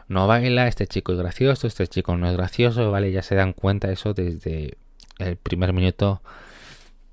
no 0.08 0.28
baila, 0.28 0.68
este 0.68 0.88
chico 0.88 1.14
es 1.14 1.20
gracioso, 1.20 1.68
este 1.68 1.88
chico 1.88 2.18
no 2.18 2.28
es 2.28 2.36
gracioso, 2.36 2.92
¿vale? 2.92 3.12
Ya 3.12 3.22
se 3.22 3.36
dan 3.36 3.54
cuenta 3.54 3.92
eso 3.92 4.14
desde 4.14 4.78
el 5.20 5.38
primer 5.38 5.74
minuto 5.74 6.22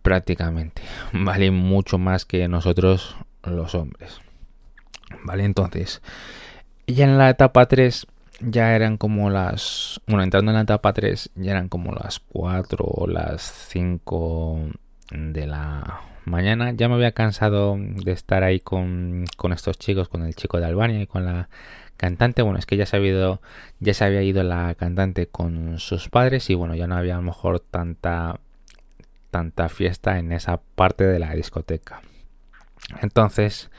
prácticamente, 0.02 0.82
¿vale? 1.12 1.50
Mucho 1.50 1.98
más 1.98 2.24
que 2.24 2.48
nosotros 2.48 3.16
los 3.42 3.74
hombres, 3.74 4.20
¿vale? 5.24 5.44
Entonces, 5.44 6.02
ya 6.86 7.04
en 7.04 7.18
la 7.18 7.30
etapa 7.30 7.66
3 7.66 8.06
ya 8.40 8.74
eran 8.74 8.96
como 8.96 9.30
las... 9.30 10.00
Bueno, 10.06 10.22
entrando 10.22 10.50
en 10.50 10.56
la 10.56 10.62
etapa 10.62 10.92
3 10.92 11.30
ya 11.36 11.52
eran 11.52 11.68
como 11.68 11.92
las 11.92 12.20
4 12.20 12.84
o 12.84 13.06
las 13.06 13.42
5 13.70 14.70
de 15.10 15.46
la 15.46 16.00
mañana. 16.24 16.72
Ya 16.72 16.88
me 16.88 16.94
había 16.94 17.12
cansado 17.12 17.76
de 17.78 18.12
estar 18.12 18.42
ahí 18.42 18.60
con, 18.60 19.24
con 19.36 19.52
estos 19.52 19.78
chicos, 19.78 20.08
con 20.08 20.22
el 20.24 20.34
chico 20.34 20.58
de 20.58 20.66
Albania 20.66 21.00
y 21.00 21.06
con 21.06 21.24
la 21.24 21.48
cantante. 21.96 22.42
Bueno, 22.42 22.58
es 22.58 22.66
que 22.66 22.76
ya 22.76 22.86
se, 22.86 22.96
había 22.96 23.10
ido, 23.10 23.40
ya 23.80 23.94
se 23.94 24.04
había 24.04 24.22
ido 24.22 24.42
la 24.42 24.74
cantante 24.74 25.26
con 25.26 25.78
sus 25.78 26.08
padres 26.08 26.50
y 26.50 26.54
bueno, 26.54 26.74
ya 26.74 26.86
no 26.86 26.96
había 26.96 27.14
a 27.14 27.18
lo 27.18 27.22
mejor 27.22 27.60
tanta, 27.60 28.40
tanta 29.30 29.68
fiesta 29.68 30.18
en 30.18 30.32
esa 30.32 30.60
parte 30.74 31.04
de 31.04 31.18
la 31.18 31.34
discoteca. 31.34 32.02
Entonces, 33.02 33.70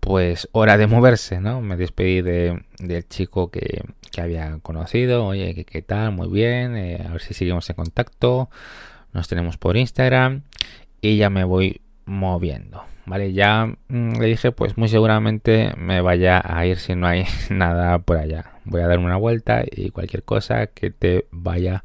pues 0.00 0.48
hora 0.52 0.76
de 0.78 0.86
moverse, 0.86 1.40
¿no? 1.40 1.60
Me 1.60 1.76
despedí 1.76 2.22
de, 2.22 2.64
del 2.78 3.06
chico 3.08 3.50
que, 3.50 3.84
que, 4.10 4.20
había 4.20 4.58
conocido. 4.62 5.26
Oye, 5.26 5.64
¿qué, 5.64 5.82
tal? 5.82 6.12
Muy 6.12 6.28
bien. 6.28 6.76
Eh, 6.76 7.04
a 7.06 7.12
ver 7.12 7.20
si 7.20 7.34
seguimos 7.34 7.68
en 7.70 7.76
contacto. 7.76 8.50
Nos 9.12 9.28
tenemos 9.28 9.56
por 9.56 9.76
Instagram. 9.76 10.42
Y 11.00 11.16
ya 11.16 11.30
me 11.30 11.44
voy 11.44 11.80
moviendo. 12.04 12.84
Vale, 13.04 13.32
ya 13.32 13.66
mm, 13.88 14.20
le 14.20 14.26
dije, 14.26 14.52
pues 14.52 14.78
muy 14.78 14.88
seguramente 14.88 15.72
me 15.76 16.00
vaya 16.00 16.40
a 16.44 16.64
ir 16.66 16.78
si 16.78 16.94
no 16.94 17.06
hay 17.06 17.24
nada 17.50 17.98
por 17.98 18.16
allá. 18.16 18.52
Voy 18.64 18.80
a 18.80 18.86
dar 18.86 18.98
una 18.98 19.16
vuelta 19.16 19.64
y 19.68 19.90
cualquier 19.90 20.22
cosa 20.22 20.68
que 20.68 20.90
te 20.90 21.26
vaya 21.30 21.84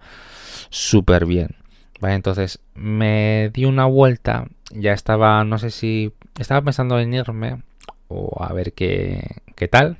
súper 0.70 1.26
bien. 1.26 1.56
Vale, 2.00 2.16
entonces 2.16 2.60
me 2.76 3.50
di 3.54 3.66
una 3.66 3.86
vuelta. 3.86 4.48
Ya 4.72 4.94
estaba, 4.94 5.44
no 5.44 5.58
sé 5.58 5.72
si 5.72 6.14
estaba 6.38 6.62
pensando 6.62 7.00
en 7.00 7.14
irme 7.14 7.64
o 8.08 8.44
a 8.44 8.54
ver 8.54 8.74
qué, 8.74 9.42
qué 9.56 9.68
tal. 9.68 9.98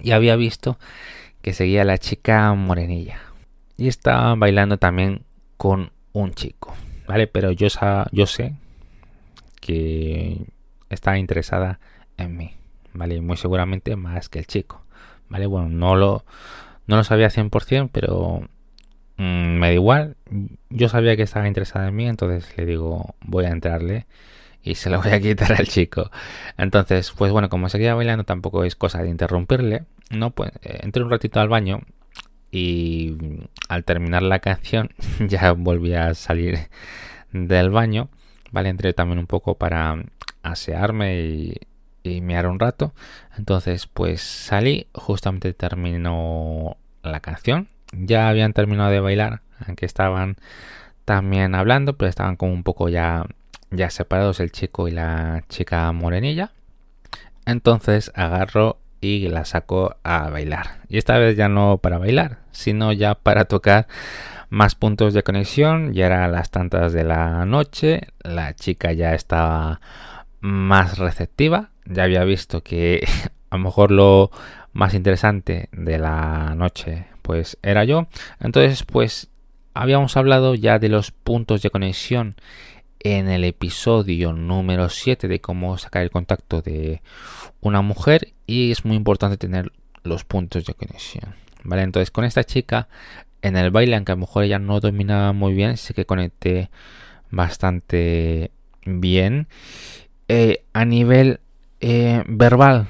Y 0.00 0.12
había 0.12 0.36
visto 0.36 0.78
que 1.42 1.52
seguía 1.52 1.84
la 1.84 1.98
chica 1.98 2.54
morenilla. 2.54 3.18
Y 3.76 3.88
estaba 3.88 4.34
bailando 4.36 4.78
también 4.78 5.24
con 5.56 5.90
un 6.12 6.32
chico. 6.32 6.74
Vale, 7.06 7.26
pero 7.26 7.50
yo, 7.50 7.68
yo 8.12 8.26
sé 8.26 8.54
que 9.60 10.46
está 10.90 11.18
interesada 11.18 11.80
en 12.16 12.36
mí, 12.36 12.52
¿vale? 12.92 13.20
Muy 13.20 13.36
seguramente 13.36 13.96
más 13.96 14.28
que 14.28 14.38
el 14.38 14.46
chico, 14.46 14.82
¿vale? 15.28 15.46
Bueno, 15.46 15.68
no 15.68 15.96
lo, 15.96 16.24
no 16.86 16.96
lo 16.96 17.04
sabía 17.04 17.30
100%, 17.30 17.90
pero 17.92 18.42
mm, 19.16 19.58
me 19.58 19.68
da 19.68 19.72
igual. 19.72 20.16
Yo 20.70 20.88
sabía 20.88 21.16
que 21.16 21.22
estaba 21.22 21.48
interesada 21.48 21.88
en 21.88 21.96
mí, 21.96 22.06
entonces 22.06 22.56
le 22.56 22.66
digo, 22.66 23.14
voy 23.20 23.46
a 23.46 23.50
entrarle 23.50 24.06
y 24.62 24.76
se 24.76 24.90
lo 24.90 25.02
voy 25.02 25.12
a 25.12 25.20
quitar 25.20 25.52
al 25.52 25.66
chico. 25.66 26.10
Entonces, 26.56 27.12
pues 27.12 27.32
bueno, 27.32 27.48
como 27.48 27.68
seguía 27.68 27.94
bailando, 27.94 28.24
tampoco 28.24 28.64
es 28.64 28.76
cosa 28.76 29.02
de 29.02 29.10
interrumpirle, 29.10 29.84
¿no? 30.10 30.30
Pues 30.30 30.52
eh, 30.62 30.80
entré 30.82 31.02
un 31.02 31.10
ratito 31.10 31.40
al 31.40 31.48
baño 31.48 31.80
y 32.52 33.16
al 33.68 33.82
terminar 33.84 34.22
la 34.22 34.38
canción 34.38 34.90
ya 35.18 35.52
volví 35.52 35.94
a 35.94 36.14
salir 36.14 36.68
del 37.32 37.70
baño 37.70 38.08
¿vale? 38.52 38.68
Entré 38.68 38.92
también 38.92 39.18
un 39.18 39.26
poco 39.26 39.56
para 39.56 39.96
asearme 40.44 41.20
y, 41.20 41.54
y 42.04 42.20
mear 42.20 42.46
un 42.46 42.60
rato. 42.60 42.94
Entonces, 43.36 43.88
pues 43.88 44.20
salí, 44.20 44.86
justamente 44.94 45.52
terminó 45.54 46.76
la 47.02 47.20
canción. 47.20 47.68
Ya 47.92 48.28
habían 48.28 48.52
terminado 48.52 48.90
de 48.90 49.00
bailar, 49.00 49.40
aunque 49.66 49.86
estaban 49.86 50.36
también 51.04 51.54
hablando, 51.54 51.96
pero 51.96 52.08
estaban 52.08 52.36
como 52.36 52.52
un 52.52 52.62
poco 52.62 52.88
ya, 52.88 53.26
ya 53.70 53.90
separados 53.90 54.38
el 54.40 54.52
chico 54.52 54.86
y 54.86 54.92
la 54.92 55.44
chica 55.48 55.90
morenilla. 55.92 56.52
Entonces 57.44 58.12
agarro 58.14 58.78
y 59.02 59.28
la 59.28 59.44
saco 59.44 59.96
a 60.04 60.30
bailar. 60.30 60.78
Y 60.88 60.96
esta 60.96 61.18
vez 61.18 61.36
ya 61.36 61.48
no 61.48 61.78
para 61.78 61.98
bailar, 61.98 62.38
sino 62.52 62.92
ya 62.92 63.16
para 63.16 63.44
tocar 63.44 63.88
más 64.48 64.76
puntos 64.76 65.12
de 65.12 65.24
conexión, 65.24 65.92
ya 65.92 66.06
era 66.06 66.28
las 66.28 66.50
tantas 66.50 66.92
de 66.92 67.04
la 67.04 67.44
noche, 67.44 68.08
la 68.22 68.54
chica 68.54 68.92
ya 68.92 69.14
estaba 69.14 69.80
más 70.40 70.98
receptiva, 70.98 71.70
ya 71.84 72.04
había 72.04 72.22
visto 72.24 72.62
que 72.62 73.04
a 73.50 73.56
lo 73.56 73.64
mejor 73.64 73.90
lo 73.90 74.30
más 74.72 74.94
interesante 74.94 75.68
de 75.72 75.98
la 75.98 76.54
noche 76.54 77.06
pues 77.22 77.58
era 77.62 77.84
yo, 77.84 78.06
entonces 78.40 78.84
pues 78.84 79.30
habíamos 79.74 80.16
hablado 80.16 80.54
ya 80.54 80.78
de 80.78 80.88
los 80.88 81.10
puntos 81.10 81.62
de 81.62 81.70
conexión 81.70 82.36
en 83.04 83.28
el 83.28 83.44
episodio 83.44 84.32
número 84.32 84.88
7 84.88 85.28
de 85.28 85.40
cómo 85.40 85.76
sacar 85.78 86.02
el 86.02 86.10
contacto 86.10 86.62
de 86.62 87.02
una 87.60 87.82
mujer 87.82 88.32
y 88.46 88.70
es 88.70 88.84
muy 88.84 88.96
importante 88.96 89.36
tener 89.36 89.72
los 90.04 90.24
puntos 90.24 90.64
de 90.64 90.74
conexión. 90.74 91.34
¿Vale? 91.64 91.82
Entonces 91.82 92.10
con 92.10 92.24
esta 92.24 92.44
chica 92.44 92.88
en 93.42 93.56
el 93.56 93.70
baile, 93.70 93.96
aunque 93.96 94.12
a 94.12 94.14
lo 94.14 94.20
mejor 94.20 94.44
ella 94.44 94.58
no 94.58 94.80
dominaba 94.80 95.32
muy 95.32 95.52
bien, 95.52 95.76
sí 95.76 95.94
que 95.94 96.06
conecté 96.06 96.70
bastante 97.30 98.52
bien. 98.84 99.48
Eh, 100.28 100.64
a 100.72 100.84
nivel 100.84 101.40
eh, 101.80 102.22
verbal 102.26 102.86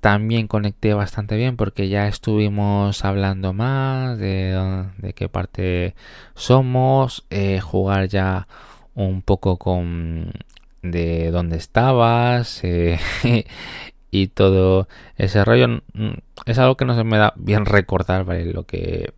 también 0.00 0.46
conecté 0.46 0.94
bastante 0.94 1.36
bien 1.36 1.56
porque 1.56 1.88
ya 1.88 2.06
estuvimos 2.08 3.04
hablando 3.04 3.52
más 3.52 4.18
de, 4.18 4.86
de 4.98 5.12
qué 5.14 5.28
parte 5.28 5.94
somos, 6.34 7.24
eh, 7.30 7.60
jugar 7.60 8.08
ya 8.08 8.46
un 8.96 9.22
poco 9.22 9.56
con 9.58 10.32
de 10.82 11.30
dónde 11.30 11.56
estabas 11.56 12.62
y 14.10 14.26
todo 14.28 14.88
ese 15.16 15.44
rollo 15.44 15.82
es 16.46 16.58
algo 16.58 16.76
que 16.76 16.84
no 16.84 16.96
se 16.96 17.04
me 17.04 17.18
da 17.18 17.32
bien 17.36 17.66
recordar 17.66 18.26
lo 18.26 18.64
que 18.64 19.12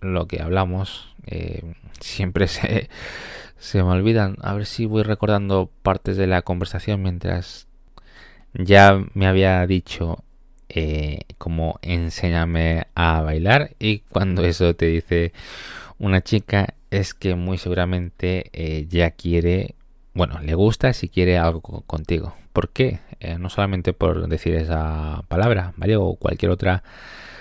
lo 0.00 0.26
que 0.26 0.42
hablamos. 0.42 1.14
Eh, 1.26 1.62
siempre 2.00 2.48
se, 2.48 2.88
se 3.58 3.82
me 3.82 3.90
olvidan. 3.90 4.36
A 4.42 4.54
ver 4.54 4.66
si 4.66 4.86
voy 4.86 5.02
recordando 5.02 5.70
partes 5.82 6.16
de 6.16 6.26
la 6.26 6.42
conversación 6.42 7.02
mientras 7.02 7.66
ya 8.54 9.04
me 9.14 9.26
había 9.26 9.64
dicho 9.66 10.24
eh, 10.68 11.20
como 11.38 11.78
enséñame 11.82 12.86
a 12.94 13.20
bailar 13.22 13.74
y 13.78 14.00
cuando 14.00 14.44
eso 14.44 14.74
te 14.74 14.86
dice 14.86 15.32
una 15.98 16.20
chica 16.20 16.74
es 16.90 17.14
que 17.14 17.34
muy 17.34 17.58
seguramente 17.58 18.50
eh, 18.52 18.86
ya 18.88 19.10
quiere 19.12 19.74
bueno 20.14 20.40
le 20.40 20.54
gusta 20.54 20.92
si 20.92 21.08
quiere 21.08 21.38
algo 21.38 21.82
contigo 21.86 22.34
¿por 22.52 22.70
qué? 22.70 23.00
no 23.38 23.50
solamente 23.50 23.92
por 23.92 24.28
decir 24.28 24.54
esa 24.54 25.24
palabra 25.28 25.74
¿vale? 25.76 25.96
o 25.96 26.14
cualquier 26.16 26.50
otra 26.50 26.82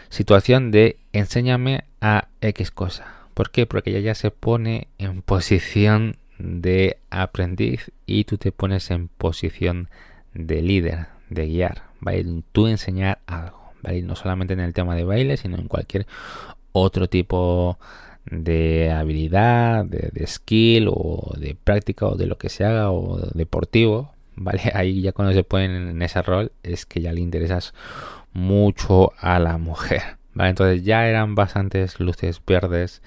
situación 0.09 0.71
de 0.71 0.97
enséñame 1.13 1.85
a 2.01 2.27
X 2.41 2.71
cosa. 2.71 3.15
¿Por 3.33 3.51
qué? 3.51 3.65
Porque 3.65 3.91
ella 3.91 3.99
ya 3.99 4.15
se 4.15 4.31
pone 4.31 4.87
en 4.97 5.21
posición 5.21 6.17
de 6.37 6.97
aprendiz 7.09 7.91
y 8.05 8.25
tú 8.25 8.37
te 8.37 8.51
pones 8.51 8.91
en 8.91 9.07
posición 9.07 9.89
de 10.33 10.61
líder, 10.61 11.07
de 11.29 11.47
guiar, 11.47 11.83
¿vale? 11.99 12.25
Tú 12.51 12.67
enseñar 12.67 13.19
algo, 13.27 13.71
¿vale? 13.81 14.01
No 14.01 14.15
solamente 14.15 14.53
en 14.53 14.59
el 14.59 14.73
tema 14.73 14.95
de 14.95 15.03
baile, 15.03 15.37
sino 15.37 15.57
en 15.57 15.67
cualquier 15.67 16.05
otro 16.71 17.07
tipo 17.07 17.79
de 17.79 18.08
habilidad, 18.91 19.85
de, 19.85 20.09
de 20.13 20.27
skill 20.27 20.87
o 20.89 21.33
de 21.37 21.55
práctica 21.55 22.07
o 22.07 22.15
de 22.15 22.27
lo 22.27 22.37
que 22.37 22.49
se 22.49 22.65
haga 22.65 22.91
o 22.91 23.17
deportivo, 23.33 24.13
¿vale? 24.35 24.71
Ahí 24.73 25.01
ya 25.01 25.11
cuando 25.11 25.33
se 25.33 25.43
ponen 25.43 25.89
en 25.89 26.01
ese 26.01 26.21
rol 26.21 26.51
es 26.63 26.85
que 26.85 27.01
ya 27.01 27.13
le 27.13 27.21
interesas 27.21 27.73
mucho 28.33 29.13
a 29.19 29.39
la 29.39 29.57
mujer. 29.57 30.17
¿vale? 30.33 30.51
Entonces 30.51 30.83
ya 30.83 31.07
eran 31.07 31.35
bastantes 31.35 31.99
luces 31.99 32.41
verdes 32.45 33.01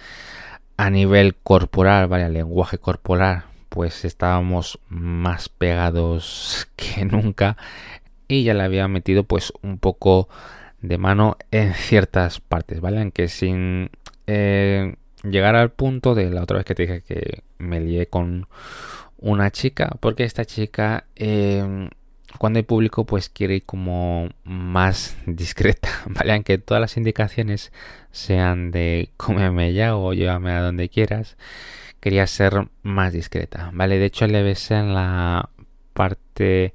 a 0.76 0.90
nivel 0.90 1.34
corporal, 1.36 2.08
¿vale? 2.08 2.26
El 2.26 2.34
lenguaje 2.34 2.78
corporal, 2.78 3.44
pues 3.68 4.04
estábamos 4.04 4.78
más 4.88 5.48
pegados 5.48 6.68
que 6.76 7.04
nunca 7.04 7.56
y 8.28 8.44
ya 8.44 8.54
le 8.54 8.62
había 8.62 8.88
metido 8.88 9.24
pues 9.24 9.52
un 9.62 9.78
poco 9.78 10.28
de 10.80 10.98
mano 10.98 11.36
en 11.50 11.74
ciertas 11.74 12.40
partes, 12.40 12.80
¿vale? 12.80 13.00
Aunque 13.00 13.28
sin 13.28 13.90
eh, 14.26 14.96
llegar 15.22 15.56
al 15.56 15.70
punto 15.70 16.14
de 16.14 16.30
la 16.30 16.42
otra 16.42 16.58
vez 16.58 16.66
que 16.66 16.74
te 16.74 16.82
dije 16.82 17.02
que 17.02 17.42
me 17.58 17.80
lié 17.80 18.06
con 18.06 18.46
una 19.18 19.50
chica, 19.50 19.96
porque 20.00 20.24
esta 20.24 20.44
chica 20.44 21.06
eh, 21.16 21.88
cuando 22.38 22.58
hay 22.58 22.64
público 22.64 23.04
pues 23.04 23.28
quiere 23.28 23.56
ir 23.56 23.64
como 23.64 24.28
más 24.44 25.16
discreta, 25.26 25.88
¿vale? 26.06 26.32
Aunque 26.32 26.58
todas 26.58 26.80
las 26.80 26.96
indicaciones 26.96 27.72
sean 28.10 28.70
de 28.70 29.10
cómeme 29.16 29.72
ya 29.72 29.96
o 29.96 30.12
llévame 30.12 30.52
a 30.52 30.62
donde 30.62 30.88
quieras, 30.88 31.36
quería 32.00 32.26
ser 32.26 32.68
más 32.82 33.12
discreta, 33.12 33.70
¿vale? 33.72 33.98
De 33.98 34.06
hecho 34.06 34.26
le 34.26 34.42
besé 34.42 34.74
en 34.74 34.94
la 34.94 35.50
parte 35.92 36.72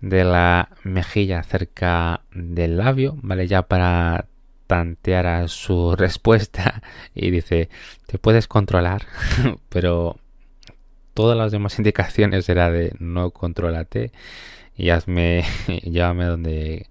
de 0.00 0.24
la 0.24 0.70
mejilla 0.82 1.42
cerca 1.42 2.22
del 2.34 2.78
labio, 2.78 3.16
¿vale? 3.22 3.46
Ya 3.46 3.62
para 3.62 4.26
tantear 4.66 5.26
a 5.26 5.48
su 5.48 5.96
respuesta 5.96 6.82
y 7.14 7.30
dice, 7.30 7.68
te 8.06 8.18
puedes 8.18 8.48
controlar, 8.48 9.06
pero 9.68 10.16
todas 11.14 11.36
las 11.38 11.52
demás 11.52 11.78
indicaciones 11.78 12.48
era 12.48 12.70
de 12.70 12.92
no 12.98 13.30
controlate 13.30 14.12
y 14.76 14.90
hazme, 14.90 15.44
llévame 15.82 16.24
donde 16.24 16.86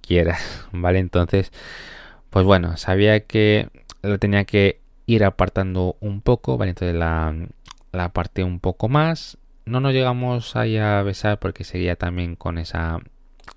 quieras, 0.00 0.66
¿vale? 0.72 0.98
Entonces, 0.98 1.52
pues 2.30 2.44
bueno, 2.44 2.76
sabía 2.76 3.20
que 3.20 3.68
lo 4.02 4.18
tenía 4.18 4.44
que 4.44 4.80
ir 5.06 5.24
apartando 5.24 5.96
un 6.00 6.20
poco, 6.20 6.58
¿vale? 6.58 6.70
Entonces 6.70 6.96
la, 6.96 7.34
la 7.92 8.04
aparté 8.04 8.44
un 8.44 8.60
poco 8.60 8.88
más. 8.88 9.38
No 9.64 9.80
nos 9.80 9.92
llegamos 9.92 10.56
ahí 10.56 10.76
a 10.76 11.02
besar 11.02 11.38
porque 11.38 11.64
seguía 11.64 11.96
también 11.96 12.34
con 12.34 12.58
esa 12.58 12.98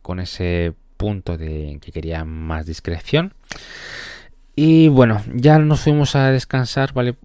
con 0.01 0.19
ese 0.19 0.73
punto 0.97 1.37
de 1.37 1.79
que 1.81 1.91
quería 1.91 2.23
más 2.25 2.65
discreción. 2.65 3.33
Y 4.55 4.87
bueno, 4.87 5.21
ya 5.33 5.59
nos 5.59 5.81
fuimos 5.81 6.15
a 6.15 6.31
descansar, 6.31 6.93
¿vale? 6.93 7.15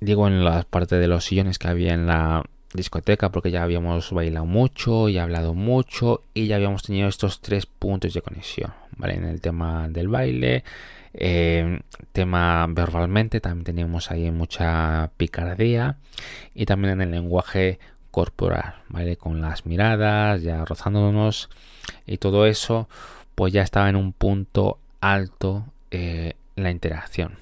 digo 0.00 0.28
en 0.28 0.44
la 0.44 0.62
parte 0.62 0.96
de 0.96 1.08
los 1.08 1.24
sillones 1.24 1.58
que 1.58 1.68
había 1.68 1.92
en 1.92 2.06
la 2.06 2.44
discoteca 2.72 3.30
porque 3.30 3.50
ya 3.50 3.64
habíamos 3.64 4.12
bailado 4.12 4.46
mucho 4.46 5.08
y 5.08 5.18
hablado 5.18 5.54
mucho 5.54 6.22
y 6.34 6.46
ya 6.46 6.56
habíamos 6.56 6.84
tenido 6.84 7.08
estos 7.08 7.40
tres 7.40 7.66
puntos 7.66 8.14
de 8.14 8.22
conexión, 8.22 8.72
¿vale? 8.96 9.14
En 9.14 9.24
el 9.24 9.40
tema 9.40 9.88
del 9.88 10.08
baile, 10.08 10.62
eh, 11.14 11.80
tema 12.12 12.66
verbalmente, 12.68 13.40
también 13.40 13.64
teníamos 13.64 14.10
ahí 14.10 14.30
mucha 14.30 15.10
picardía 15.16 15.96
y 16.54 16.66
también 16.66 16.94
en 16.94 17.02
el 17.02 17.10
lenguaje 17.10 17.80
corporal, 18.12 18.76
¿vale? 18.88 19.16
Con 19.16 19.40
las 19.40 19.66
miradas, 19.66 20.42
ya 20.42 20.64
rozándonos 20.64 21.50
y 22.06 22.18
todo 22.18 22.46
eso, 22.46 22.88
pues 23.34 23.52
ya 23.52 23.62
estaba 23.62 23.88
en 23.88 23.96
un 23.96 24.12
punto 24.12 24.78
alto 25.00 25.64
eh, 25.90 26.34
la 26.56 26.70
interacción, 26.70 27.36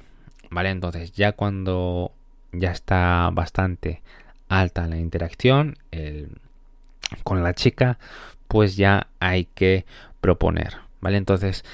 ¿vale? 0.50 0.70
Entonces 0.70 1.12
ya 1.12 1.32
cuando 1.32 2.12
ya 2.52 2.70
está 2.70 3.30
bastante 3.32 4.02
alta 4.48 4.86
la 4.86 4.96
interacción 4.96 5.76
con 7.22 7.42
la 7.42 7.54
chica, 7.54 7.98
pues 8.48 8.76
ya 8.76 9.08
hay 9.20 9.46
que 9.46 9.84
proponer, 10.20 10.76
¿vale? 11.00 11.16
Entonces, 11.16 11.64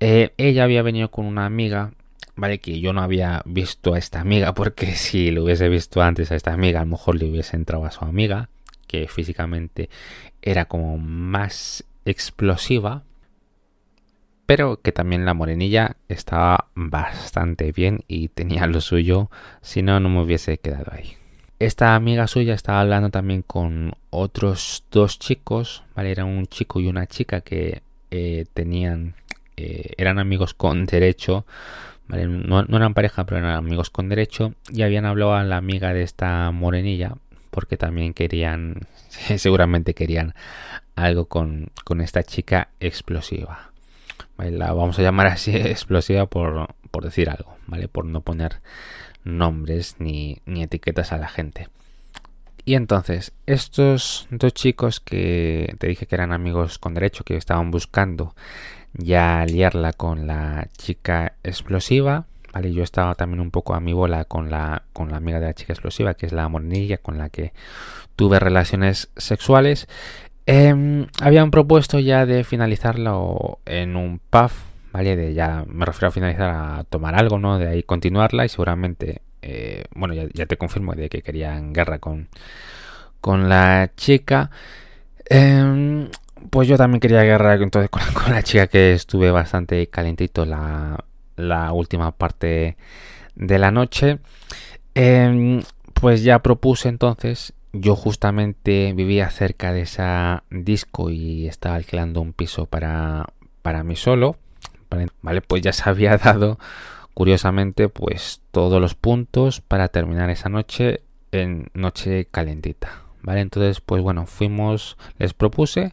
eh, 0.00 0.32
ella 0.36 0.64
había 0.64 0.82
venido 0.82 1.10
con 1.10 1.26
una 1.26 1.46
amiga, 1.46 1.92
¿vale? 2.36 2.58
Que 2.58 2.80
yo 2.80 2.92
no 2.92 3.02
había 3.02 3.42
visto 3.44 3.94
a 3.94 3.98
esta 3.98 4.20
amiga, 4.20 4.54
porque 4.54 4.92
si 4.94 5.30
lo 5.30 5.44
hubiese 5.44 5.68
visto 5.68 6.02
antes 6.02 6.30
a 6.30 6.36
esta 6.36 6.52
amiga, 6.52 6.80
a 6.80 6.84
lo 6.84 6.90
mejor 6.90 7.16
le 7.16 7.30
hubiese 7.30 7.56
entrado 7.56 7.84
a 7.84 7.90
su 7.90 8.04
amiga, 8.04 8.48
que 8.86 9.08
físicamente 9.08 9.88
era 10.42 10.66
como 10.66 10.98
más 10.98 11.84
explosiva, 12.04 13.02
pero 14.46 14.80
que 14.82 14.92
también 14.92 15.24
la 15.24 15.34
morenilla 15.34 15.96
estaba 16.08 16.68
bastante 16.74 17.72
bien 17.72 18.04
y 18.08 18.28
tenía 18.28 18.66
lo 18.66 18.80
suyo, 18.80 19.30
si 19.62 19.82
no, 19.82 20.00
no 20.00 20.08
me 20.08 20.22
hubiese 20.22 20.58
quedado 20.58 20.92
ahí. 20.92 21.16
Esta 21.58 21.94
amiga 21.94 22.26
suya 22.26 22.54
estaba 22.54 22.80
hablando 22.80 23.10
también 23.10 23.42
con 23.42 23.92
otros 24.10 24.84
dos 24.90 25.18
chicos, 25.18 25.84
¿vale? 25.94 26.10
Era 26.10 26.24
un 26.24 26.46
chico 26.46 26.80
y 26.80 26.88
una 26.88 27.06
chica 27.06 27.40
que 27.40 27.80
eh, 28.10 28.44
tenían, 28.52 29.14
eh, 29.56 29.92
eran 29.96 30.18
amigos 30.18 30.52
con 30.52 30.84
derecho. 30.84 31.46
No, 32.08 32.64
no, 32.64 32.76
eran 32.76 32.92
pareja, 32.92 33.24
pero 33.24 33.38
eran 33.38 33.52
amigos 33.52 33.88
con 33.88 34.10
derecho 34.10 34.52
y 34.70 34.82
habían 34.82 35.06
hablado 35.06 35.34
a 35.34 35.44
la 35.44 35.56
amiga 35.56 35.94
de 35.94 36.02
esta 36.02 36.50
morenilla 36.50 37.14
porque 37.50 37.76
también 37.76 38.12
querían, 38.12 38.80
seguramente 39.36 39.94
querían 39.94 40.34
algo 40.96 41.26
con, 41.26 41.70
con 41.84 42.00
esta 42.00 42.22
chica 42.22 42.68
explosiva. 42.80 43.72
¿vale? 44.36 44.52
La 44.52 44.72
vamos 44.72 44.98
a 44.98 45.02
llamar 45.02 45.26
así 45.28 45.50
explosiva 45.56 46.26
por, 46.26 46.74
por 46.90 47.04
decir 47.04 47.28
algo, 47.30 47.56
¿vale? 47.66 47.88
Por 47.88 48.04
no 48.04 48.20
poner 48.20 48.60
nombres 49.24 49.96
ni, 49.98 50.40
etiquetas 50.46 51.12
a 51.12 51.18
la 51.18 51.28
gente. 51.28 51.68
Y 52.64 52.76
entonces, 52.76 53.32
estos 53.46 54.26
dos 54.30 54.54
chicos 54.54 55.00
que 55.00 55.74
te 55.78 55.86
dije 55.86 56.06
que 56.06 56.14
eran 56.14 56.32
amigos 56.32 56.78
con 56.78 56.94
derecho, 56.94 57.24
que 57.24 57.36
estaban 57.36 57.70
buscando 57.70 58.34
ya 58.94 59.44
liarla 59.44 59.92
con 59.92 60.26
la 60.26 60.68
chica 60.78 61.34
explosiva, 61.42 62.26
¿vale? 62.52 62.72
Yo 62.72 62.82
estaba 62.82 63.16
también 63.16 63.40
un 63.40 63.50
poco 63.50 63.74
a 63.74 63.80
mi 63.80 63.92
bola 63.92 64.24
con 64.24 64.50
la, 64.50 64.84
con 64.92 65.10
la 65.10 65.18
amiga 65.18 65.40
de 65.40 65.46
la 65.46 65.54
chica 65.54 65.72
explosiva, 65.72 66.14
que 66.14 66.26
es 66.26 66.32
la 66.32 66.48
morenilla 66.48 66.98
con 66.98 67.18
la 67.18 67.28
que 67.28 67.52
tuve 68.16 68.38
relaciones 68.38 69.10
sexuales. 69.16 69.88
Em, 70.46 71.06
habían 71.20 71.50
propuesto 71.50 71.98
ya 71.98 72.26
de 72.26 72.44
finalizarlo 72.44 73.60
en 73.64 73.96
un 73.96 74.18
pub 74.18 74.50
¿vale? 74.94 75.16
De 75.16 75.34
ya 75.34 75.64
me 75.66 75.84
refiero 75.84 76.08
a 76.08 76.10
finalizar 76.12 76.50
a 76.50 76.84
tomar 76.88 77.16
algo, 77.16 77.38
¿no? 77.40 77.58
De 77.58 77.66
ahí 77.66 77.82
continuarla 77.82 78.44
y 78.44 78.48
seguramente, 78.48 79.22
eh, 79.42 79.84
bueno, 79.94 80.14
ya, 80.14 80.46
te 80.46 80.56
confirmo 80.56 80.94
de 80.94 81.08
que 81.08 81.20
querían 81.20 81.72
guerra 81.72 81.98
con, 81.98 82.28
con 83.20 83.48
la 83.48 83.90
chica. 83.96 84.50
Em, 85.28 86.10
pues 86.50 86.68
yo 86.68 86.76
también 86.76 87.00
quería 87.00 87.22
guerra 87.24 87.54
entonces 87.54 87.90
con, 87.90 88.02
la 88.32 88.42
chica 88.44 88.68
que 88.68 88.92
estuve 88.92 89.32
bastante 89.32 89.88
calentito 89.88 90.44
la, 90.46 91.04
la 91.36 91.72
última 91.72 92.12
parte 92.12 92.76
de 93.34 93.58
la 93.58 93.72
noche. 93.72 94.20
Em, 94.94 95.62
pues 95.92 96.22
ya 96.22 96.38
propuse 96.40 96.88
entonces 96.88 97.52
yo 97.74 97.96
justamente 97.96 98.92
vivía 98.94 99.28
cerca 99.30 99.72
de 99.72 99.82
esa 99.82 100.44
disco 100.50 101.10
y 101.10 101.46
estaba 101.48 101.74
alquilando 101.74 102.20
un 102.20 102.32
piso 102.32 102.66
para, 102.66 103.26
para 103.62 103.84
mí 103.84 103.96
solo. 103.96 104.36
¿vale? 105.22 105.40
Pues 105.40 105.62
ya 105.62 105.72
se 105.72 105.88
había 105.88 106.16
dado, 106.18 106.58
curiosamente, 107.14 107.88
pues 107.88 108.40
todos 108.50 108.80
los 108.80 108.94
puntos 108.94 109.60
para 109.60 109.88
terminar 109.88 110.30
esa 110.30 110.48
noche 110.48 111.00
en 111.32 111.68
noche 111.74 112.26
calentita, 112.30 113.02
¿vale? 113.22 113.40
Entonces, 113.40 113.80
pues 113.80 114.02
bueno, 114.02 114.26
fuimos, 114.26 114.96
les 115.18 115.34
propuse, 115.34 115.92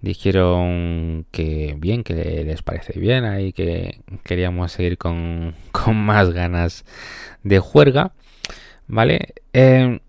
dijeron 0.00 1.26
que 1.32 1.74
bien, 1.78 2.04
que 2.04 2.14
les 2.14 2.62
parece 2.62 2.98
bien, 2.98 3.24
ahí 3.24 3.52
que 3.52 4.00
queríamos 4.22 4.72
seguir 4.72 4.98
con, 4.98 5.54
con 5.72 5.96
más 5.96 6.30
ganas 6.30 6.84
de 7.42 7.58
juerga, 7.58 8.12
¿vale? 8.86 9.34
Eh, 9.52 10.00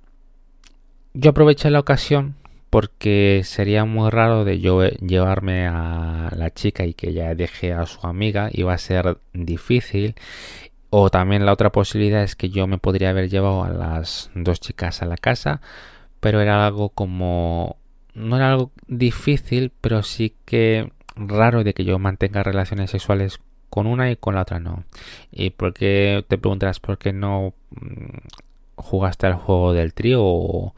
yo 1.13 1.31
aproveché 1.31 1.69
la 1.69 1.79
ocasión 1.79 2.35
porque 2.69 3.41
sería 3.43 3.85
muy 3.85 4.09
raro 4.09 4.45
de 4.45 4.59
yo 4.59 4.85
llevarme 4.85 5.67
a 5.67 6.29
la 6.35 6.51
chica 6.51 6.85
y 6.85 6.93
que 6.93 7.09
ella 7.09 7.33
deje 7.33 7.73
a 7.73 7.85
su 7.85 8.05
amiga, 8.05 8.49
iba 8.53 8.73
a 8.73 8.77
ser 8.77 9.17
difícil. 9.33 10.15
O 10.91 11.09
también 11.09 11.45
la 11.45 11.53
otra 11.53 11.71
posibilidad 11.71 12.23
es 12.23 12.35
que 12.35 12.49
yo 12.49 12.67
me 12.67 12.77
podría 12.77 13.11
haber 13.11 13.29
llevado 13.29 13.63
a 13.63 13.69
las 13.69 14.31
dos 14.35 14.59
chicas 14.59 15.01
a 15.01 15.05
la 15.05 15.17
casa, 15.17 15.61
pero 16.19 16.41
era 16.41 16.65
algo 16.65 16.89
como... 16.89 17.77
no 18.13 18.37
era 18.37 18.51
algo 18.51 18.71
difícil, 18.87 19.71
pero 19.81 20.03
sí 20.03 20.35
que 20.45 20.91
raro 21.15 21.63
de 21.63 21.73
que 21.73 21.85
yo 21.85 21.99
mantenga 21.99 22.43
relaciones 22.43 22.91
sexuales 22.91 23.39
con 23.69 23.87
una 23.87 24.11
y 24.11 24.15
con 24.15 24.35
la 24.35 24.41
otra 24.41 24.59
no. 24.59 24.83
Y 25.31 25.51
porque 25.51 26.25
te 26.27 26.37
preguntarás 26.37 26.79
por 26.79 26.97
qué 26.97 27.13
no 27.13 27.53
mm, 27.71 28.17
jugaste 28.79 29.27
al 29.27 29.35
juego 29.35 29.73
del 29.73 29.93
trío 29.93 30.73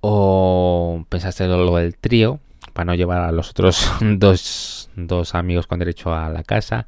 o 0.00 1.04
pensaste 1.08 1.46
lo 1.46 1.76
del 1.76 1.96
trío 1.96 2.40
para 2.72 2.86
no 2.86 2.94
llevar 2.94 3.22
a 3.22 3.32
los 3.32 3.50
otros 3.50 3.90
dos, 4.00 4.90
dos 4.94 5.34
amigos 5.34 5.66
con 5.66 5.78
derecho 5.78 6.14
a 6.14 6.28
la 6.28 6.42
casa 6.42 6.86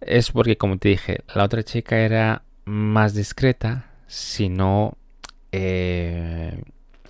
es 0.00 0.30
porque 0.30 0.56
como 0.56 0.78
te 0.78 0.88
dije 0.88 1.20
la 1.34 1.44
otra 1.44 1.62
chica 1.62 1.98
era 1.98 2.42
más 2.64 3.14
discreta 3.14 3.90
si 4.06 4.48
no 4.48 4.96
eh, 5.52 6.62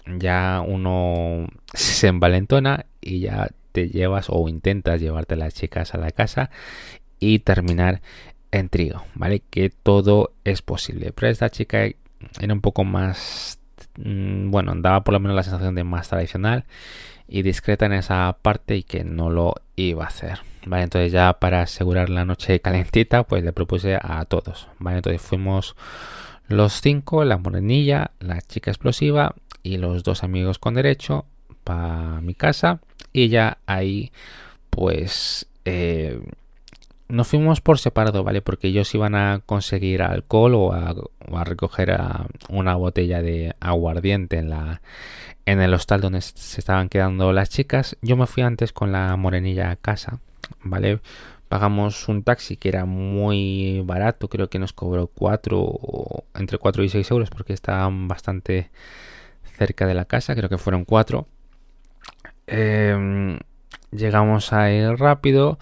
ya 0.06 0.62
uno 0.66 1.46
se 1.74 2.08
envalentona 2.08 2.86
y 3.00 3.20
ya 3.20 3.48
te 3.72 3.88
llevas 3.88 4.26
o 4.28 4.48
intentas 4.48 5.00
llevarte 5.00 5.36
las 5.36 5.54
chicas 5.54 5.94
a 5.94 5.98
la 5.98 6.10
casa 6.10 6.50
y 7.20 7.40
terminar 7.40 8.00
en 8.50 8.68
trío, 8.68 9.04
¿vale? 9.14 9.42
Que 9.50 9.70
todo 9.70 10.32
es 10.44 10.62
posible. 10.62 11.12
Pero 11.12 11.30
esta 11.30 11.50
chica 11.50 11.88
era 12.40 12.52
un 12.52 12.60
poco 12.60 12.84
más, 12.84 13.58
mm, 13.96 14.50
bueno, 14.50 14.74
daba 14.76 15.02
por 15.04 15.14
lo 15.14 15.20
menos 15.20 15.36
la 15.36 15.42
sensación 15.42 15.74
de 15.74 15.84
más 15.84 16.08
tradicional 16.08 16.64
y 17.28 17.42
discreta 17.42 17.86
en 17.86 17.92
esa 17.92 18.36
parte 18.42 18.76
y 18.76 18.82
que 18.82 19.04
no 19.04 19.30
lo 19.30 19.54
iba 19.76 20.04
a 20.04 20.08
hacer. 20.08 20.40
Vale, 20.66 20.84
entonces 20.84 21.12
ya 21.12 21.34
para 21.34 21.62
asegurar 21.62 22.10
la 22.10 22.24
noche 22.24 22.60
calentita, 22.60 23.22
pues 23.22 23.44
le 23.44 23.52
propuse 23.52 23.98
a 24.00 24.24
todos. 24.26 24.68
Vale, 24.78 24.98
entonces 24.98 25.22
fuimos 25.22 25.76
los 26.48 26.80
cinco, 26.80 27.24
la 27.24 27.38
morenilla, 27.38 28.10
la 28.18 28.40
chica 28.42 28.70
explosiva 28.70 29.34
y 29.62 29.78
los 29.78 30.02
dos 30.02 30.24
amigos 30.24 30.58
con 30.58 30.74
derecho 30.74 31.24
para 31.64 32.20
mi 32.20 32.34
casa. 32.34 32.80
Y 33.12 33.28
ya 33.28 33.58
ahí, 33.66 34.12
pues 34.68 35.46
eh, 35.64 36.20
nos 37.10 37.28
fuimos 37.28 37.60
por 37.60 37.78
separado, 37.78 38.24
¿vale? 38.24 38.42
Porque 38.42 38.68
ellos 38.68 38.94
iban 38.94 39.14
a 39.14 39.40
conseguir 39.44 40.02
alcohol 40.02 40.54
o 40.54 40.72
a, 40.72 40.94
recoger 41.44 41.96
una 42.48 42.74
botella 42.74 43.22
de 43.22 43.54
aguardiente 43.60 44.38
en, 44.38 44.50
la, 44.50 44.82
en 45.46 45.60
el 45.60 45.74
hostal 45.74 46.00
donde 46.00 46.20
se 46.20 46.60
estaban 46.60 46.88
quedando 46.88 47.32
las 47.32 47.50
chicas. 47.50 47.96
Yo 48.02 48.16
me 48.16 48.26
fui 48.26 48.42
antes 48.42 48.72
con 48.72 48.92
la 48.92 49.16
morenilla 49.16 49.70
a 49.70 49.76
casa, 49.76 50.20
¿vale? 50.62 51.00
Pagamos 51.48 52.08
un 52.08 52.22
taxi 52.22 52.56
que 52.56 52.68
era 52.68 52.84
muy 52.84 53.82
barato, 53.84 54.28
creo 54.28 54.48
que 54.48 54.60
nos 54.60 54.72
cobró 54.72 55.08
4, 55.08 56.24
entre 56.34 56.58
4 56.58 56.84
y 56.84 56.88
6 56.88 57.10
euros 57.10 57.30
porque 57.30 57.52
estaban 57.52 58.06
bastante 58.06 58.70
cerca 59.56 59.86
de 59.86 59.94
la 59.94 60.04
casa, 60.04 60.34
creo 60.34 60.48
que 60.48 60.58
fueron 60.58 60.84
4. 60.84 61.26
Em, 62.46 63.38
llegamos 63.90 64.52
a 64.52 64.70
ir 64.72 64.96
rápido 64.96 65.58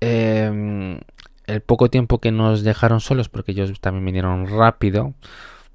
Em, 0.00 1.00
el 1.46 1.60
poco 1.62 1.90
tiempo 1.90 2.20
que 2.20 2.30
nos 2.30 2.62
dejaron 2.62 3.00
solos, 3.00 3.28
porque 3.28 3.52
ellos 3.52 3.80
también 3.80 4.04
vinieron 4.04 4.46
rápido, 4.46 5.14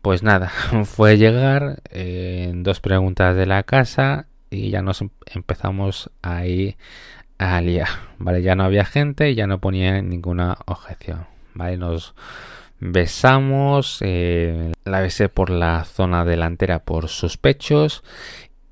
pues 0.02 0.24
nada, 0.24 0.50
fue 0.86 1.18
llegar, 1.18 1.82
en 1.90 2.64
dos 2.64 2.80
preguntas 2.80 3.36
de 3.36 3.46
la 3.46 3.64
casa 3.64 4.28
y 4.50 4.70
ya 4.70 4.82
nos 4.82 5.02
em, 5.02 5.10
empezamos 5.34 6.12
ahí 6.22 6.78
a 7.38 7.62
liar, 7.62 7.90
¿vale? 8.20 8.42
Ya 8.42 8.56
no 8.56 8.64
había 8.64 8.86
gente 8.86 9.32
y 9.32 9.36
ya 9.36 9.48
no 9.48 9.60
ponía 9.60 10.02
ninguna 10.02 10.58
objeción, 10.66 11.26
¿vale? 11.54 11.78
Nos 11.78 12.16
besamos, 12.80 14.00
eh, 14.02 14.74
la 14.86 15.00
besé 15.00 15.30
por 15.30 15.50
la 15.50 15.84
zona 15.86 16.26
delantera 16.26 16.80
por 16.80 17.08
sus 17.08 17.38
pechos 17.38 18.04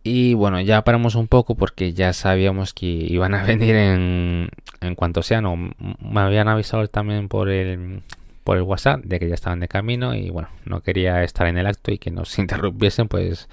y 0.04 0.34
bueno, 0.34 0.60
ya 0.62 0.84
paramos 0.84 1.16
un 1.16 1.28
poco 1.28 1.56
porque 1.56 1.94
ya 1.94 2.14
sabíamos 2.14 2.74
que 2.74 2.86
iban 2.86 3.34
a 3.36 3.44
venir 3.46 3.76
en, 3.76 4.50
en 4.82 4.96
cuanto 4.96 5.24
sea. 5.24 5.42
No, 5.42 5.56
me 5.56 6.22
habían 6.22 6.48
avisado 6.48 6.88
también 6.88 7.28
por 7.28 7.50
el, 7.50 8.02
por 8.44 8.58
el 8.58 8.64
WhatsApp 8.64 9.02
de 9.04 9.20
que 9.20 9.28
ya 9.28 9.36
estaban 9.36 9.60
de 9.60 9.68
camino 9.68 10.16
y 10.16 10.30
bueno, 10.30 10.50
no 10.66 10.82
quería 10.82 11.24
estar 11.24 11.48
en 11.48 11.58
el 11.58 11.68
acto 11.68 11.92
y 11.92 11.98
que 11.98 12.12
nos 12.12 12.38
interrumpiesen, 12.40 13.08
pues 13.08 13.48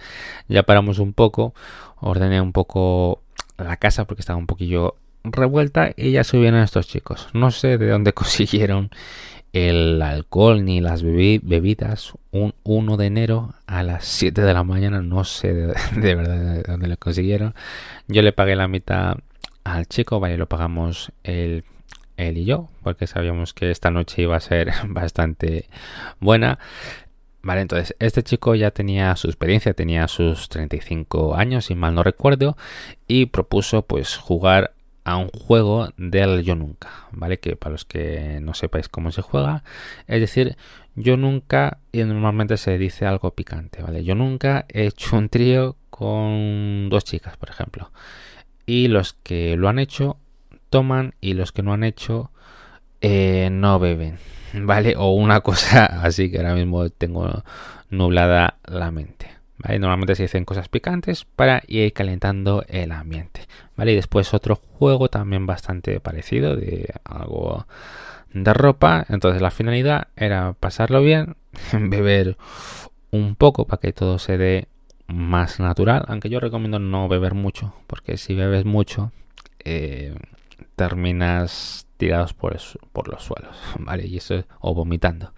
ya 0.48 0.62
paramos 0.62 0.98
un 0.98 1.12
poco, 1.12 1.54
ordené 2.00 2.40
un 2.40 2.52
poco 2.52 3.22
la 3.58 3.76
casa 3.76 4.06
porque 4.06 4.22
estaba 4.22 4.38
un 4.38 4.46
poquillo 4.46 4.94
revuelta 5.24 5.92
y 5.96 6.12
ya 6.12 6.24
subieron 6.24 6.60
estos 6.60 6.88
chicos. 6.88 7.28
No 7.34 7.50
sé 7.50 7.76
de 7.76 7.88
dónde 7.88 8.12
consiguieron 8.14 8.90
el 9.52 10.00
alcohol 10.02 10.64
ni 10.64 10.80
las 10.80 11.02
bebidas 11.02 12.12
un 12.30 12.54
1 12.64 12.96
de 12.96 13.06
enero 13.06 13.54
a 13.66 13.82
las 13.82 14.04
7 14.04 14.42
de 14.42 14.54
la 14.54 14.64
mañana. 14.64 15.02
No 15.02 15.24
sé 15.24 15.52
de, 15.96 16.14
verdad 16.14 16.54
de 16.54 16.62
dónde 16.62 16.88
lo 16.88 16.96
consiguieron. 16.96 17.54
Yo 18.06 18.22
le 18.22 18.32
pagué 18.32 18.56
la 18.56 18.68
mitad 18.68 19.16
al 19.64 19.86
chico 19.86 20.18
vale 20.18 20.38
lo 20.38 20.48
pagamos 20.48 21.12
él, 21.24 21.64
él 22.16 22.38
y 22.38 22.46
yo 22.46 22.68
porque 22.82 23.06
sabíamos 23.06 23.52
que 23.52 23.70
esta 23.70 23.90
noche 23.90 24.22
iba 24.22 24.36
a 24.36 24.40
ser 24.40 24.72
bastante 24.88 25.68
buena. 26.20 26.58
Vale, 27.40 27.60
entonces 27.60 27.94
este 28.00 28.22
chico 28.22 28.54
ya 28.56 28.72
tenía 28.72 29.14
su 29.16 29.28
experiencia, 29.28 29.72
tenía 29.72 30.08
sus 30.08 30.48
35 30.48 31.36
años, 31.36 31.66
si 31.66 31.74
mal 31.74 31.94
no 31.94 32.02
recuerdo, 32.02 32.56
y 33.06 33.26
propuso 33.26 33.82
pues 33.82 34.16
jugar 34.16 34.74
a 35.08 35.16
un 35.16 35.28
juego 35.30 35.88
del 35.96 36.42
yo 36.42 36.54
nunca, 36.54 36.90
¿vale? 37.12 37.38
Que 37.38 37.56
para 37.56 37.72
los 37.72 37.86
que 37.86 38.40
no 38.42 38.52
sepáis 38.52 38.88
cómo 38.90 39.10
se 39.10 39.22
juega, 39.22 39.64
es 40.06 40.20
decir, 40.20 40.58
yo 40.96 41.16
nunca, 41.16 41.78
y 41.92 42.04
normalmente 42.04 42.58
se 42.58 42.76
dice 42.76 43.06
algo 43.06 43.34
picante, 43.34 43.82
¿vale? 43.82 44.04
Yo 44.04 44.14
nunca 44.14 44.66
he 44.68 44.86
hecho 44.86 45.16
un 45.16 45.30
trío 45.30 45.76
con 45.88 46.90
dos 46.90 47.04
chicas, 47.04 47.38
por 47.38 47.48
ejemplo. 47.48 47.90
Y 48.66 48.88
los 48.88 49.14
que 49.14 49.56
lo 49.56 49.70
han 49.70 49.78
hecho 49.78 50.18
toman 50.68 51.14
y 51.22 51.32
los 51.32 51.52
que 51.52 51.62
no 51.62 51.72
han 51.72 51.84
hecho 51.84 52.30
eh, 53.00 53.48
no 53.50 53.78
beben, 53.78 54.18
¿vale? 54.52 54.94
O 54.98 55.12
una 55.12 55.40
cosa 55.48 55.86
así 55.86 56.30
que 56.30 56.36
ahora 56.36 56.54
mismo 56.54 56.90
tengo 56.90 57.44
nublada 57.88 58.58
la 58.66 58.90
mente. 58.90 59.37
Normalmente 59.66 60.14
se 60.14 60.22
dicen 60.22 60.44
cosas 60.44 60.68
picantes 60.68 61.24
para 61.24 61.62
ir 61.66 61.92
calentando 61.92 62.64
el 62.68 62.92
ambiente, 62.92 63.42
¿vale? 63.76 63.92
Y 63.92 63.96
después 63.96 64.32
otro 64.32 64.56
juego 64.56 65.08
también 65.08 65.46
bastante 65.46 65.98
parecido 66.00 66.56
de 66.56 66.94
algo 67.04 67.66
de 68.32 68.54
ropa. 68.54 69.04
Entonces 69.08 69.42
la 69.42 69.50
finalidad 69.50 70.08
era 70.16 70.52
pasarlo 70.52 71.02
bien, 71.02 71.36
beber 71.72 72.36
un 73.10 73.34
poco 73.34 73.66
para 73.66 73.80
que 73.80 73.92
todo 73.92 74.18
se 74.18 74.38
dé 74.38 74.68
más 75.08 75.58
natural. 75.58 76.04
Aunque 76.06 76.30
yo 76.30 76.38
recomiendo 76.38 76.78
no 76.78 77.08
beber 77.08 77.34
mucho, 77.34 77.74
porque 77.88 78.16
si 78.16 78.34
bebes 78.34 78.64
mucho, 78.64 79.10
eh, 79.64 80.14
terminas 80.76 81.86
tirados 81.96 82.32
por, 82.32 82.56
por 82.92 83.08
los 83.08 83.24
suelos, 83.24 83.56
¿vale? 83.80 84.06
Y 84.06 84.18
eso, 84.18 84.44
o 84.60 84.72
vomitando 84.72 85.32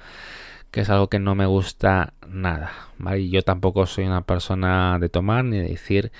que 0.70 0.80
es 0.80 0.90
algo 0.90 1.08
que 1.08 1.18
no 1.18 1.34
me 1.34 1.46
gusta 1.46 2.14
nada, 2.28 2.72
¿vale? 2.98 3.28
yo 3.28 3.42
tampoco 3.42 3.86
soy 3.86 4.04
una 4.04 4.22
persona 4.22 4.98
de 4.98 5.08
tomar 5.08 5.44
ni 5.44 5.58
de 5.58 5.68
decir 5.68 6.12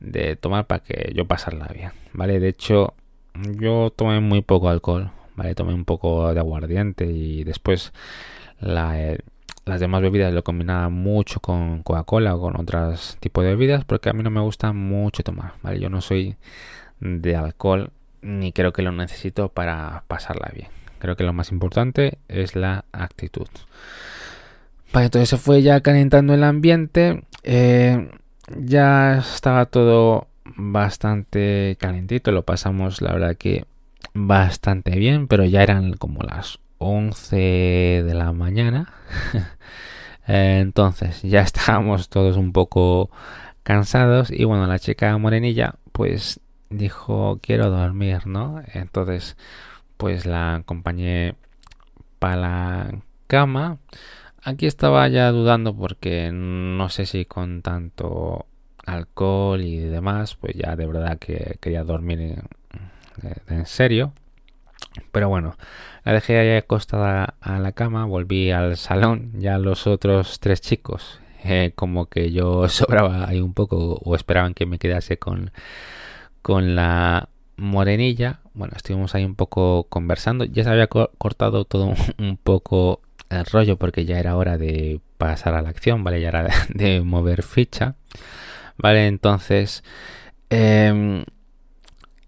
de 0.00 0.36
tomar 0.36 0.66
para 0.66 0.82
que 0.82 1.12
yo 1.14 1.26
pasarla 1.26 1.66
bien, 1.74 1.90
¿vale? 2.12 2.40
De 2.40 2.48
hecho, 2.48 2.94
yo 3.34 3.92
tomé 3.94 4.20
muy 4.20 4.42
poco 4.42 4.68
alcohol, 4.68 5.10
¿vale? 5.36 5.54
Tomé 5.54 5.74
un 5.74 5.84
poco 5.84 6.32
de 6.32 6.40
aguardiente 6.40 7.06
y 7.06 7.44
después 7.44 7.92
eh, 8.60 9.18
las 9.64 9.80
demás 9.80 10.02
bebidas 10.02 10.32
lo 10.32 10.44
combinaba 10.44 10.88
mucho 10.88 11.40
con 11.40 11.82
Coca-Cola 11.82 12.34
o 12.34 12.40
con 12.40 12.60
otros 12.60 13.16
tipos 13.20 13.44
de 13.44 13.50
bebidas 13.50 13.84
porque 13.84 14.10
a 14.10 14.12
mí 14.12 14.22
no 14.22 14.30
me 14.30 14.40
gusta 14.40 14.72
mucho 14.72 15.22
tomar, 15.22 15.54
¿vale? 15.62 15.80
Yo 15.80 15.90
no 15.90 16.00
soy 16.00 16.36
de 17.00 17.36
alcohol 17.36 17.90
ni 18.22 18.52
creo 18.52 18.72
que 18.72 18.82
lo 18.82 18.92
necesito 18.92 19.48
para 19.48 20.04
pasarla 20.08 20.50
bien. 20.54 20.68
Creo 20.98 21.16
que 21.16 21.24
lo 21.24 21.32
más 21.32 21.52
importante 21.52 22.18
es 22.28 22.56
la 22.56 22.84
actitud. 22.92 23.48
Entonces 24.94 25.28
se 25.28 25.36
fue 25.36 25.62
ya 25.62 25.80
calentando 25.80 26.34
el 26.34 26.44
ambiente. 26.44 27.24
Eh, 27.44 28.10
ya 28.56 29.18
estaba 29.18 29.66
todo 29.66 30.26
bastante 30.56 31.76
calentito. 31.78 32.32
Lo 32.32 32.42
pasamos, 32.42 33.00
la 33.00 33.12
verdad 33.12 33.36
que 33.36 33.64
bastante 34.14 34.92
bien. 34.98 35.28
Pero 35.28 35.44
ya 35.44 35.62
eran 35.62 35.92
como 35.94 36.22
las 36.22 36.58
11 36.78 37.36
de 37.36 38.14
la 38.14 38.32
mañana. 38.32 38.92
entonces 40.26 41.22
ya 41.22 41.40
estábamos 41.42 42.08
todos 42.08 42.36
un 42.36 42.52
poco 42.52 43.10
cansados. 43.62 44.30
Y 44.30 44.44
bueno, 44.44 44.66
la 44.66 44.78
chica 44.78 45.16
morenilla 45.18 45.76
pues 45.92 46.40
dijo 46.70 47.38
quiero 47.42 47.70
dormir, 47.70 48.26
¿no? 48.26 48.62
Entonces 48.72 49.36
pues 49.98 50.24
la 50.24 50.54
acompañé 50.54 51.34
para 52.18 52.36
la 52.36 52.98
cama. 53.26 53.78
Aquí 54.42 54.66
estaba 54.66 55.06
ya 55.08 55.30
dudando 55.30 55.76
porque 55.76 56.30
no 56.32 56.88
sé 56.88 57.04
si 57.04 57.26
con 57.26 57.60
tanto 57.60 58.46
alcohol 58.86 59.60
y 59.60 59.78
demás, 59.78 60.36
pues 60.36 60.54
ya 60.56 60.76
de 60.76 60.86
verdad 60.86 61.18
que 61.18 61.58
quería 61.60 61.84
dormir 61.84 62.42
en, 63.48 63.66
serio. 63.66 64.12
Pero 65.12 65.28
bueno, 65.28 65.56
la 66.04 66.12
dejé 66.12 66.38
ahí 66.38 66.56
acostada 66.56 67.34
a 67.40 67.58
la 67.58 67.72
cama, 67.72 68.06
volví 68.06 68.50
al 68.50 68.76
salón, 68.76 69.32
ya 69.34 69.58
los 69.58 69.86
otros 69.86 70.40
tres 70.40 70.60
chicos, 70.60 71.20
eh, 71.44 71.72
como 71.74 72.06
que 72.06 72.30
yo 72.30 72.68
sobraba 72.70 73.28
ahí 73.28 73.40
un 73.40 73.52
poco 73.52 74.00
o 74.04 74.14
esperaban 74.14 74.54
que 74.54 74.66
me 74.66 74.78
quedase 74.78 75.18
con, 75.18 75.50
con 76.42 76.76
la 76.76 77.28
morenilla 77.56 78.40
bueno, 78.58 78.74
estuvimos 78.76 79.14
ahí 79.14 79.24
un 79.24 79.36
poco 79.36 79.84
conversando. 79.88 80.44
Ya 80.44 80.64
se 80.64 80.70
había 80.70 80.88
cortado 80.88 81.64
todo 81.64 81.94
un 82.18 82.36
poco 82.36 83.00
el 83.30 83.46
rollo 83.46 83.78
porque 83.78 84.04
ya 84.04 84.18
era 84.18 84.36
hora 84.36 84.58
de 84.58 85.00
pasar 85.16 85.54
a 85.54 85.62
la 85.62 85.68
acción, 85.70 86.04
¿vale? 86.04 86.20
Ya 86.20 86.28
era 86.28 86.48
de, 86.74 87.00
mover 87.00 87.42
ficha, 87.42 87.94
¿vale? 88.76 89.06
Entonces, 89.06 89.84
em, 90.50 91.24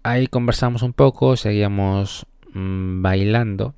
ahí 0.03 0.27
conversamos 0.27 0.83
un 0.83 0.93
poco, 0.93 1.35
seguíamos 1.35 2.25
mm, 2.53 3.01
bailando. 3.01 3.75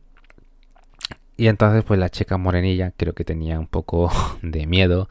Y 1.36 1.48
entonces, 1.48 1.84
pues 1.84 2.00
la 2.00 2.10
chica 2.10 2.38
morenilla 2.38 2.92
creo 2.96 3.14
que 3.14 3.26
tenía 3.26 3.60
un 3.60 3.68
poco 3.68 4.12
de 4.44 4.68
miedo 4.68 5.10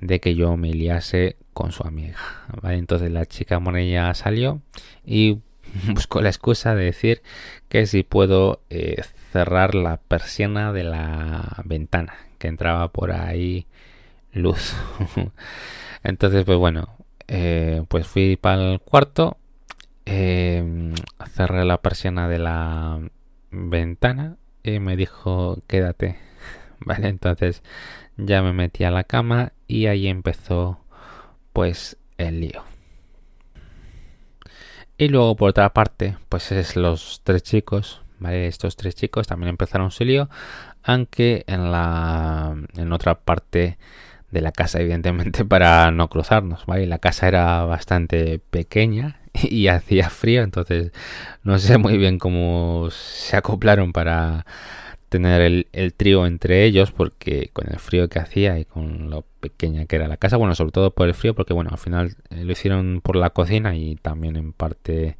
de 0.00 0.18
que 0.18 0.34
yo 0.34 0.56
me 0.56 0.72
liase 0.72 1.36
con 1.52 1.70
su 1.70 1.86
amiga, 1.86 2.18
¿vale? 2.60 2.78
Entonces 2.78 3.12
la 3.12 3.26
chica 3.26 3.60
morenilla 3.60 4.12
salió 4.14 4.60
y 5.04 5.40
busco 5.94 6.20
la 6.20 6.28
excusa 6.28 6.74
de 6.74 6.84
decir 6.84 7.22
que 7.68 7.86
si 7.86 8.02
puedo 8.02 8.62
eh, 8.70 9.02
cerrar 9.32 9.74
la 9.74 9.98
persiana 9.98 10.72
de 10.72 10.84
la 10.84 11.62
ventana, 11.64 12.14
que 12.38 12.48
entraba 12.48 12.88
por 12.88 13.12
ahí 13.12 13.66
luz. 14.32 14.74
Entonces, 16.02 16.44
pues 16.44 16.58
bueno, 16.58 16.88
eh, 17.28 17.84
pues 17.88 18.06
fui 18.06 18.36
para 18.36 18.72
el 18.72 18.80
cuarto, 18.80 19.36
eh, 20.06 20.92
cerré 21.32 21.64
la 21.64 21.80
persiana 21.80 22.28
de 22.28 22.38
la 22.38 23.00
ventana 23.50 24.36
y 24.62 24.80
me 24.80 24.96
dijo, 24.96 25.58
quédate. 25.66 26.16
Vale, 26.80 27.08
entonces 27.08 27.62
ya 28.16 28.42
me 28.42 28.52
metí 28.54 28.84
a 28.84 28.90
la 28.90 29.04
cama 29.04 29.52
y 29.68 29.86
ahí 29.86 30.08
empezó 30.08 30.80
pues 31.52 31.98
el 32.16 32.40
lío. 32.40 32.69
Y 35.00 35.08
luego 35.08 35.34
por 35.34 35.48
otra 35.48 35.72
parte, 35.72 36.18
pues 36.28 36.52
es 36.52 36.76
los 36.76 37.22
tres 37.24 37.42
chicos, 37.42 38.02
¿vale? 38.18 38.46
Estos 38.46 38.76
tres 38.76 38.94
chicos 38.94 39.26
también 39.26 39.48
empezaron 39.48 39.90
su 39.90 40.04
lío, 40.04 40.28
aunque 40.82 41.42
en 41.46 41.72
la 41.72 42.54
en 42.76 42.92
otra 42.92 43.14
parte 43.18 43.78
de 44.30 44.40
la 44.42 44.52
casa, 44.52 44.78
evidentemente, 44.78 45.42
para 45.46 45.90
no 45.90 46.08
cruzarnos, 46.10 46.66
¿vale? 46.66 46.86
La 46.86 46.98
casa 46.98 47.28
era 47.28 47.64
bastante 47.64 48.40
pequeña 48.50 49.20
y 49.42 49.68
hacía 49.68 50.10
frío, 50.10 50.42
entonces 50.42 50.92
no 51.44 51.58
sé 51.58 51.78
muy 51.78 51.96
bien 51.96 52.18
cómo 52.18 52.88
se 52.90 53.38
acoplaron 53.38 53.94
para 53.94 54.44
tener 55.10 55.66
el, 55.72 55.94
trío 55.94 56.24
entre 56.24 56.64
ellos 56.64 56.92
porque 56.92 57.50
con 57.52 57.66
el 57.68 57.78
frío 57.78 58.08
que 58.08 58.20
hacía 58.20 58.58
y 58.58 58.64
con 58.64 59.10
lo 59.10 59.24
pequeña 59.40 59.84
que 59.84 59.96
era 59.96 60.08
la 60.08 60.16
casa, 60.16 60.36
bueno, 60.36 60.54
sobre 60.54 60.70
todo 60.70 60.92
por 60.92 61.08
el 61.08 61.14
frío 61.14 61.34
porque 61.34 61.52
bueno, 61.52 61.70
al 61.72 61.78
final 61.78 62.16
eh, 62.30 62.44
lo 62.44 62.52
hicieron 62.52 63.00
por 63.02 63.16
la 63.16 63.30
cocina 63.30 63.74
y 63.74 63.96
también 63.96 64.36
en 64.36 64.52
parte 64.52 65.16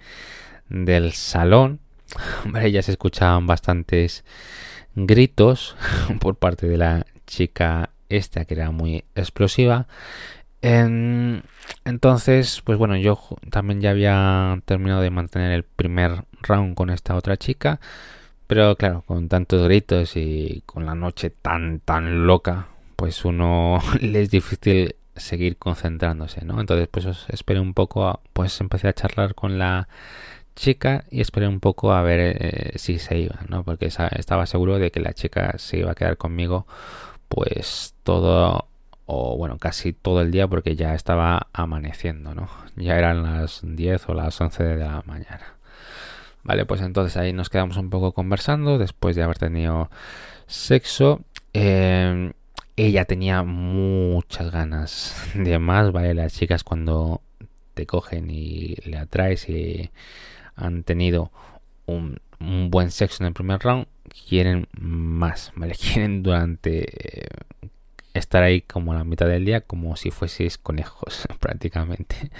del 0.69 1.13
salón. 1.13 1.81
Hombre, 2.45 2.71
ya 2.71 2.83
se 2.83 2.93
escuchaban 2.93 3.47
bastantes 3.47 4.25
gritos 4.95 5.77
por 6.21 6.37
parte 6.37 6.69
de 6.69 6.79
la 6.79 7.07
chica 7.27 7.91
esta 8.09 8.45
que 8.45 8.55
era 8.55 8.71
muy 8.71 9.05
explosiva. 9.17 9.89
entonces, 10.63 12.63
pues 12.65 12.79
bueno, 12.79 12.97
yo 12.97 13.21
también 13.51 13.81
ya 13.81 13.91
había 13.91 14.63
terminado 14.67 15.01
de 15.01 15.11
mantener 15.11 15.51
el 15.51 15.65
primer 15.65 16.25
round 16.43 16.77
con 16.77 16.91
esta 16.91 17.17
otra 17.17 17.37
chica. 17.37 17.81
Pero 18.51 18.75
claro, 18.75 19.03
con 19.07 19.29
tantos 19.29 19.63
gritos 19.63 20.17
y 20.17 20.65
con 20.67 20.85
la 20.85 20.97
noche 20.97 21.31
tan, 21.31 21.79
tan 21.79 22.27
loca, 22.27 22.67
pues 22.97 23.25
uno 23.25 23.79
le 24.01 24.23
es 24.23 24.31
difícil 24.33 24.97
seguir 25.15 25.57
concentrándose, 25.57 26.45
¿no? 26.45 26.61
Entonces, 26.61 26.89
pues 26.91 27.07
esperé 27.29 27.61
un 27.61 27.75
poco, 27.75 28.21
pues 28.33 28.61
empecé 28.61 28.89
a 28.89 28.93
charlar 28.93 29.37
con 29.37 29.61
la 29.61 29.87
chica 30.57 31.05
y 31.13 31.21
esperé 31.21 31.47
un 31.47 31.61
poco 31.61 31.93
a 31.93 32.03
ver 32.03 32.19
eh, 32.41 32.73
si 32.75 32.99
se 32.99 33.19
iba, 33.21 33.39
¿no? 33.49 33.63
Porque 33.63 33.87
estaba 33.87 34.47
seguro 34.47 34.81
de 34.81 34.91
que 34.91 34.99
la 34.99 35.13
chica 35.13 35.55
se 35.59 35.79
iba 35.79 35.93
a 35.93 35.95
quedar 35.95 36.17
conmigo, 36.17 36.67
pues 37.29 37.95
todo 38.03 38.67
o 39.07 39.37
bueno, 39.37 39.59
casi 39.59 39.93
todo 39.93 40.23
el 40.23 40.33
día 40.33 40.49
porque 40.49 40.75
ya 40.75 40.97
estaba 40.97 41.47
amaneciendo, 41.53 42.35
¿no? 42.35 42.49
Ya 42.75 42.99
eran 42.99 43.23
las 43.23 43.61
10 43.63 44.09
o 44.09 44.15
las 44.15 44.41
11 44.41 44.65
de 44.65 44.77
la 44.77 45.05
mañana. 45.07 45.60
Vale, 46.43 46.65
pues 46.65 46.81
entonces 46.81 47.17
ahí 47.17 47.33
nos 47.33 47.51
quedamos 47.51 47.77
un 47.77 47.91
poco 47.91 48.13
conversando 48.13 48.79
después 48.79 49.17
de 49.17 49.23
haber 49.23 49.39
tenido 49.39 49.91
sexo. 50.47 51.21
Em, 51.53 52.33
ella 52.77 53.05
tenía 53.05 53.43
muchas 53.43 54.51
ganas 54.51 55.15
de 55.35 55.59
más, 55.59 55.93
¿vale? 55.93 56.15
Las 56.15 56.35
chicas 56.35 56.65
cuando 56.65 57.21
te 57.75 57.87
cogen 57.87 58.31
y 58.31 58.77
le 58.85 58.97
atraes 58.97 59.49
y 59.49 59.91
han 60.57 60.83
tenido 60.85 61.31
un, 61.87 62.21
buen 62.71 62.91
sexo 62.91 63.23
en 63.23 63.29
el 63.29 63.33
primer 63.35 63.61
round, 63.61 63.87
quieren 64.29 64.67
más, 64.79 65.53
¿vale? 65.57 65.75
Quieren 65.81 66.23
durante... 66.23 66.85
Eh, 67.25 67.29
estar 68.21 68.43
ahí 68.43 68.61
como 68.61 68.95
la 68.95 69.05
mitad 69.05 69.27
del 69.27 69.45
día 69.45 69.61
como 69.61 69.97
si 69.97 70.11
fueseis 70.11 70.59
conejos 70.59 71.27
prácticamente 71.41 72.31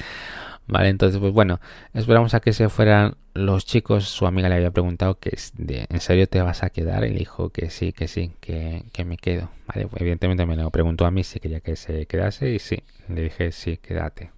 Vale, 0.71 0.89
entonces, 0.89 1.19
pues 1.19 1.33
bueno, 1.33 1.61
esperamos 1.95 2.33
a 2.35 2.41
que 2.41 2.53
se 2.53 2.69
fueran 2.69 3.17
los 3.35 3.67
chicos. 3.67 4.05
Su 4.09 4.27
amiga 4.27 4.49
le 4.49 4.55
había 4.55 4.71
preguntado 4.71 5.19
que 5.19 5.37
en 5.59 6.01
serio 6.01 6.29
te 6.29 6.41
vas 6.43 6.63
a 6.63 6.71
quedar. 6.71 7.05
Y 7.05 7.11
le 7.11 7.19
dijo 7.19 7.51
que 7.51 7.71
sí, 7.71 7.93
que 7.93 8.07
sí, 8.07 8.33
que, 8.41 8.85
me 9.05 9.17
quedo. 9.17 9.51
Vale, 9.67 9.89
evidentemente 9.97 10.47
me 10.47 10.55
lo 10.57 10.71
preguntó 10.71 11.07
a 11.07 11.11
mí 11.11 11.25
si 11.25 11.41
quería 11.41 11.61
que 11.61 11.75
se 11.75 12.07
quedase. 12.07 12.53
Y 12.55 12.61
sí, 12.61 12.85
le 13.09 13.23
dije 13.23 13.51
sí, 13.51 13.79
quédate. 13.79 14.31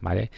Vale. 0.00 0.30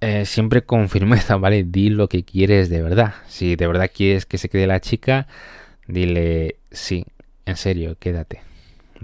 Eh, 0.00 0.24
siempre 0.24 0.62
con 0.62 0.88
firmeza, 0.88 1.36
¿vale? 1.36 1.64
Di 1.64 1.90
lo 1.90 2.08
que 2.08 2.24
quieres 2.24 2.70
de 2.70 2.82
verdad. 2.82 3.14
Si 3.28 3.54
de 3.56 3.66
verdad 3.66 3.90
quieres 3.94 4.24
que 4.24 4.38
se 4.38 4.48
quede 4.48 4.66
la 4.66 4.80
chica, 4.80 5.26
dile 5.86 6.56
sí, 6.70 7.04
en 7.44 7.56
serio, 7.56 7.96
quédate. 8.00 8.51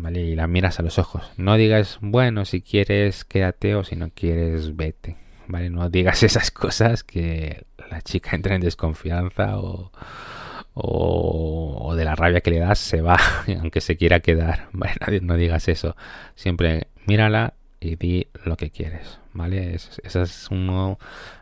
¿Vale? 0.02 0.20
Y 0.20 0.34
la 0.34 0.46
miras 0.46 0.78
a 0.80 0.82
los 0.82 0.98
ojos. 0.98 1.30
No 1.36 1.56
digas, 1.56 1.98
bueno, 2.00 2.44
si 2.44 2.60
quieres 2.60 3.24
quédate 3.24 3.74
o 3.74 3.84
si 3.84 3.96
no 3.96 4.10
quieres 4.10 4.76
vete, 4.76 5.16
¿vale? 5.46 5.70
No 5.70 5.88
digas 5.90 6.22
esas 6.22 6.50
cosas 6.50 7.04
que 7.04 7.64
la 7.90 8.02
chica 8.02 8.36
entra 8.36 8.54
en 8.54 8.60
desconfianza 8.60 9.58
o, 9.58 9.92
o, 10.74 11.94
de 11.96 12.04
la 12.04 12.14
rabia 12.14 12.40
que 12.40 12.50
le 12.50 12.58
das 12.58 12.78
se 12.78 13.00
va, 13.00 13.18
aunque 13.60 13.80
se 13.80 13.96
quiera 13.96 14.20
quedar, 14.20 14.68
¿vale? 14.72 15.20
No 15.20 15.36
digas 15.36 15.68
eso. 15.68 15.96
Siempre 16.34 16.88
mírala 17.06 17.54
y 17.80 17.96
di 17.96 18.26
lo 18.44 18.56
que 18.56 18.70
quieres, 18.70 19.20
¿vale? 19.32 19.74
Ese 19.74 20.22
es 20.22 20.48
uno, 20.50 20.98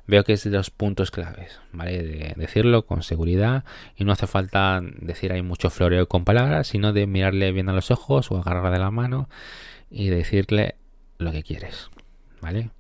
veo 0.07 0.25
que 0.25 0.35
es 0.35 0.45
de 0.45 0.51
los 0.51 0.71
puntos 0.71 1.11
claves, 1.11 1.61
¿vale? 1.73 2.03
De 2.03 2.35
decirlo 2.37 2.85
con 2.85 3.03
seguridad 3.03 3.65
y 3.97 4.05
no 4.05 4.13
hace 4.13 4.27
falta 4.27 4.81
decir 4.83 5.33
hay 5.33 5.43
mucho 5.43 5.71
floreo 5.71 6.09
con 6.09 6.25
palabras, 6.25 6.69
sino 6.69 6.93
de 6.93 7.07
mirarle 7.07 7.53
bien 7.53 7.69
a 7.69 7.73
los 7.73 7.91
ojos 7.91 8.31
o 8.31 8.39
agarrarla 8.39 8.71
de 8.71 8.79
la 8.79 8.91
mano 8.91 9.29
y 9.91 10.09
decirle 10.09 10.77
lo 11.19 11.33
que 11.33 11.43
quieres, 11.43 11.91
¿vale? 12.41 12.71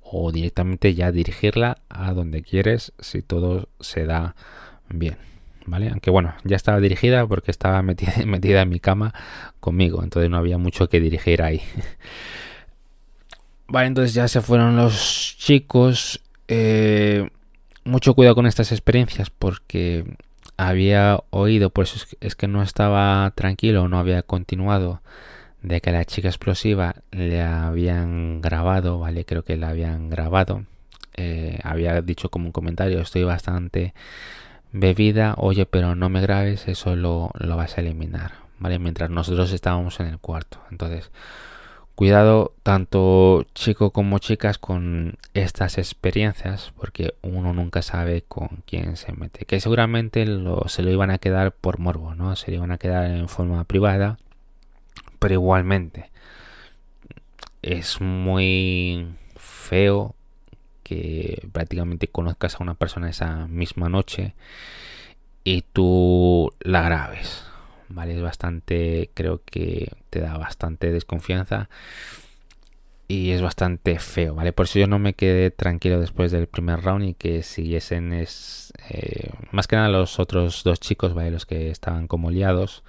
O 0.00 0.32
directamente 0.32 0.94
ya 0.94 1.12
dirigirla 1.12 1.78
a 1.88 2.12
donde 2.14 2.42
quieres 2.42 2.92
si 2.98 3.22
todo 3.22 3.68
se 3.80 4.06
da 4.06 4.34
bien. 4.88 5.16
¿Vale? 5.64 5.90
Aunque 5.90 6.10
bueno, 6.10 6.34
ya 6.42 6.56
estaba 6.56 6.80
dirigida 6.80 7.24
porque 7.24 7.52
estaba 7.52 7.82
metida, 7.82 8.12
metida 8.26 8.62
en 8.62 8.68
mi 8.68 8.80
cama 8.80 9.14
conmigo, 9.60 10.02
entonces 10.02 10.28
no 10.28 10.36
había 10.36 10.58
mucho 10.58 10.88
que 10.88 10.98
dirigir 10.98 11.40
ahí. 11.42 11.62
Vale, 13.72 13.86
entonces 13.86 14.12
ya 14.12 14.28
se 14.28 14.42
fueron 14.42 14.76
los 14.76 15.34
chicos. 15.38 16.20
Eh, 16.46 17.30
mucho 17.84 18.12
cuidado 18.12 18.34
con 18.34 18.46
estas 18.46 18.70
experiencias 18.70 19.30
porque 19.30 20.04
había 20.58 21.20
oído, 21.30 21.70
por 21.70 21.84
eso 21.84 22.04
es 22.20 22.36
que 22.36 22.48
no 22.48 22.62
estaba 22.62 23.32
tranquilo, 23.34 23.88
no 23.88 23.98
había 23.98 24.22
continuado, 24.24 25.00
de 25.62 25.80
que 25.80 25.90
la 25.90 26.04
chica 26.04 26.28
explosiva 26.28 26.96
le 27.12 27.40
habían 27.40 28.42
grabado, 28.42 28.98
¿vale? 28.98 29.24
Creo 29.24 29.42
que 29.42 29.56
la 29.56 29.70
habían 29.70 30.10
grabado. 30.10 30.66
Eh, 31.16 31.58
había 31.62 32.02
dicho 32.02 32.30
como 32.30 32.44
un 32.44 32.52
comentario, 32.52 33.00
estoy 33.00 33.24
bastante 33.24 33.94
bebida, 34.72 35.34
oye, 35.38 35.64
pero 35.64 35.94
no 35.94 36.10
me 36.10 36.20
grabes, 36.20 36.68
eso 36.68 36.94
lo, 36.94 37.30
lo 37.38 37.56
vas 37.56 37.78
a 37.78 37.80
eliminar, 37.80 38.32
¿vale? 38.58 38.78
Mientras 38.78 39.08
nosotros 39.08 39.50
estábamos 39.50 39.98
en 40.00 40.08
el 40.08 40.18
cuarto. 40.18 40.58
Entonces, 40.70 41.10
Cuidado 42.02 42.52
tanto 42.64 43.46
chico 43.54 43.92
como 43.92 44.18
chicas 44.18 44.58
con 44.58 45.18
estas 45.34 45.78
experiencias 45.78 46.72
porque 46.76 47.14
uno 47.22 47.52
nunca 47.52 47.80
sabe 47.80 48.24
con 48.26 48.64
quién 48.66 48.96
se 48.96 49.12
mete. 49.12 49.44
Que 49.44 49.60
seguramente 49.60 50.26
se 50.66 50.82
lo 50.82 50.90
iban 50.90 51.12
a 51.12 51.18
quedar 51.18 51.52
por 51.52 51.78
morbo, 51.78 52.16
¿no? 52.16 52.34
Se 52.34 52.50
lo 52.50 52.56
iban 52.56 52.72
a 52.72 52.78
quedar 52.78 53.08
en 53.08 53.28
forma 53.28 53.62
privada. 53.62 54.18
Pero 55.20 55.34
igualmente 55.34 56.10
es 57.62 58.00
muy 58.00 59.06
feo 59.36 60.16
que 60.82 61.46
prácticamente 61.52 62.08
conozcas 62.08 62.56
a 62.56 62.64
una 62.64 62.74
persona 62.74 63.10
esa 63.10 63.46
misma 63.46 63.88
noche 63.88 64.34
y 65.44 65.62
tú 65.72 66.52
la 66.62 66.82
grabes 66.82 67.51
¿vale? 67.94 68.16
Es 68.16 68.22
bastante, 68.22 69.10
creo 69.14 69.42
que 69.44 69.92
te 70.10 70.20
da 70.20 70.36
bastante 70.38 70.92
desconfianza 70.92 71.68
y 73.12 73.32
es 73.32 73.42
bastante 73.42 73.98
feo, 73.98 74.34
¿vale? 74.34 74.52
Por 74.52 74.64
eso 74.64 74.78
yo 74.78 74.86
no 74.86 74.98
me 74.98 75.12
quedé 75.14 75.50
tranquilo 75.50 76.00
después 76.00 76.32
del 76.32 76.46
primer 76.46 76.80
round 76.82 77.04
y 77.04 77.14
que 77.14 77.42
siguiesen 77.42 78.12
es, 78.12 78.72
eh, 78.88 79.30
más 79.50 79.66
que 79.66 79.76
nada 79.76 79.88
los 79.88 80.18
otros 80.18 80.62
dos 80.64 80.80
chicos, 80.80 81.12
¿vale? 81.12 81.30
Los 81.30 81.44
que 81.44 81.70
estaban 81.70 82.06
como 82.08 82.30
liados, 82.30 82.84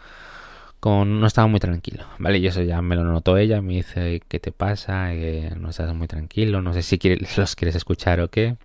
con, 0.80 1.20
no 1.20 1.28
estaba 1.28 1.48
muy 1.48 1.60
tranquilo, 1.60 2.06
¿vale? 2.20 2.38
Y 2.40 2.48
eso 2.48 2.62
ya 2.62 2.82
me 2.82 2.96
lo 2.96 3.04
notó 3.04 3.38
ella, 3.38 3.62
me 3.62 3.74
dice, 3.74 4.22
¿qué 4.28 4.40
te 4.40 4.52
pasa? 4.52 5.10
no 5.58 5.70
estás 5.70 5.94
muy 5.94 6.08
tranquilo, 6.08 6.62
no 6.62 6.74
sé 6.74 6.84
si 6.84 7.00
los 7.38 7.56
quieres 7.56 7.76
escuchar 7.76 8.22
o 8.22 8.30
qué. 8.30 8.56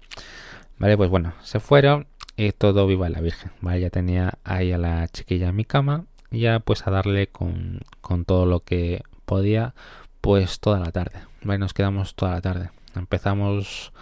Vale, 0.79 0.97
pues 0.97 1.11
bueno, 1.11 1.35
se 1.43 1.61
fueron 1.61 2.07
y 2.37 2.53
todo 2.53 2.87
viva 2.87 3.09
la 3.09 3.21
Virgen, 3.21 3.51
¿vale? 3.61 3.81
Ya 3.81 3.91
tenía 3.91 4.39
ahí 4.45 4.73
a 4.73 4.79
la 4.79 5.09
chiquilla 5.09 5.49
en 5.49 5.57
mi 5.57 5.65
cama 5.65 6.05
ya 6.31 6.61
pues 6.61 6.87
a 6.87 6.91
darle 6.91 7.29
con, 7.29 7.81
con 8.01 8.25
todo 8.25 8.47
lo 8.47 8.61
que 8.61 9.03
podía 9.25 9.75
pues 10.21 10.61
toda 10.61 10.81
la 10.81 10.93
tarde. 10.93 11.21
Nos 11.43 11.75
quedamos 11.75 12.15
toda 12.15 12.33
la 12.33 12.41
tarde. 12.41 12.71
Empezamos, 12.95 13.93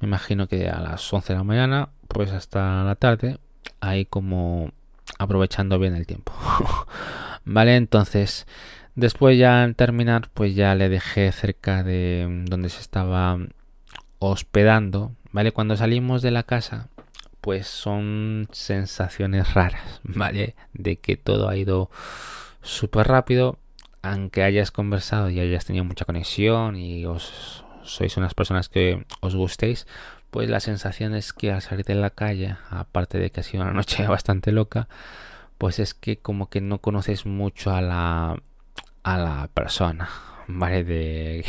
me 0.00 0.08
imagino 0.08 0.46
que 0.46 0.68
a 0.68 0.80
las 0.80 1.12
11 1.12 1.32
de 1.32 1.38
la 1.38 1.44
mañana, 1.44 1.88
pues 2.08 2.30
hasta 2.30 2.84
la 2.84 2.94
tarde. 2.94 3.38
Ahí 3.80 4.04
como 4.04 4.70
aprovechando 5.18 5.78
bien 5.78 5.94
el 5.94 6.06
tiempo. 6.06 6.32
vale, 7.44 7.76
entonces 7.76 8.46
después 8.94 9.38
ya 9.38 9.62
al 9.62 9.74
terminar 9.74 10.28
pues 10.34 10.54
ya 10.54 10.74
le 10.74 10.88
dejé 10.88 11.32
cerca 11.32 11.82
de 11.82 12.44
donde 12.46 12.68
se 12.68 12.80
estaba 12.80 13.38
hospedando. 14.18 15.12
Vale, 15.32 15.52
cuando 15.52 15.76
salimos 15.76 16.22
de 16.22 16.30
la 16.30 16.42
casa 16.42 16.88
pues 17.42 17.66
son 17.66 18.48
sensaciones 18.52 19.52
raras, 19.52 20.00
¿vale? 20.04 20.54
De 20.72 20.96
que 20.96 21.18
todo 21.18 21.50
ha 21.50 21.56
ido 21.56 21.90
súper 22.62 23.08
rápido, 23.08 23.58
aunque 24.00 24.44
hayas 24.44 24.70
conversado 24.70 25.28
y 25.28 25.40
hayas 25.40 25.66
tenido 25.66 25.84
mucha 25.84 26.06
conexión 26.06 26.76
y 26.76 27.04
os 27.04 27.64
sois 27.82 28.16
unas 28.16 28.34
personas 28.34 28.68
que 28.68 29.04
os 29.20 29.34
gustéis, 29.34 29.86
pues 30.30 30.48
la 30.48 30.60
sensación 30.60 31.14
es 31.14 31.32
que 31.32 31.52
al 31.52 31.62
salir 31.62 31.84
de 31.84 31.96
la 31.96 32.10
calle, 32.10 32.56
aparte 32.70 33.18
de 33.18 33.30
que 33.30 33.40
ha 33.40 33.42
sido 33.42 33.64
una 33.64 33.72
noche 33.80 34.06
bastante 34.06 34.52
loca, 34.52 34.88
pues 35.58 35.80
es 35.80 35.94
que 35.94 36.18
como 36.18 36.48
que 36.48 36.60
no 36.60 36.78
conoces 36.78 37.26
mucho 37.26 37.74
a 37.74 37.82
la 37.82 38.40
a 39.02 39.18
la 39.18 39.50
persona, 39.52 40.08
¿vale? 40.46 40.84
De 40.84 41.44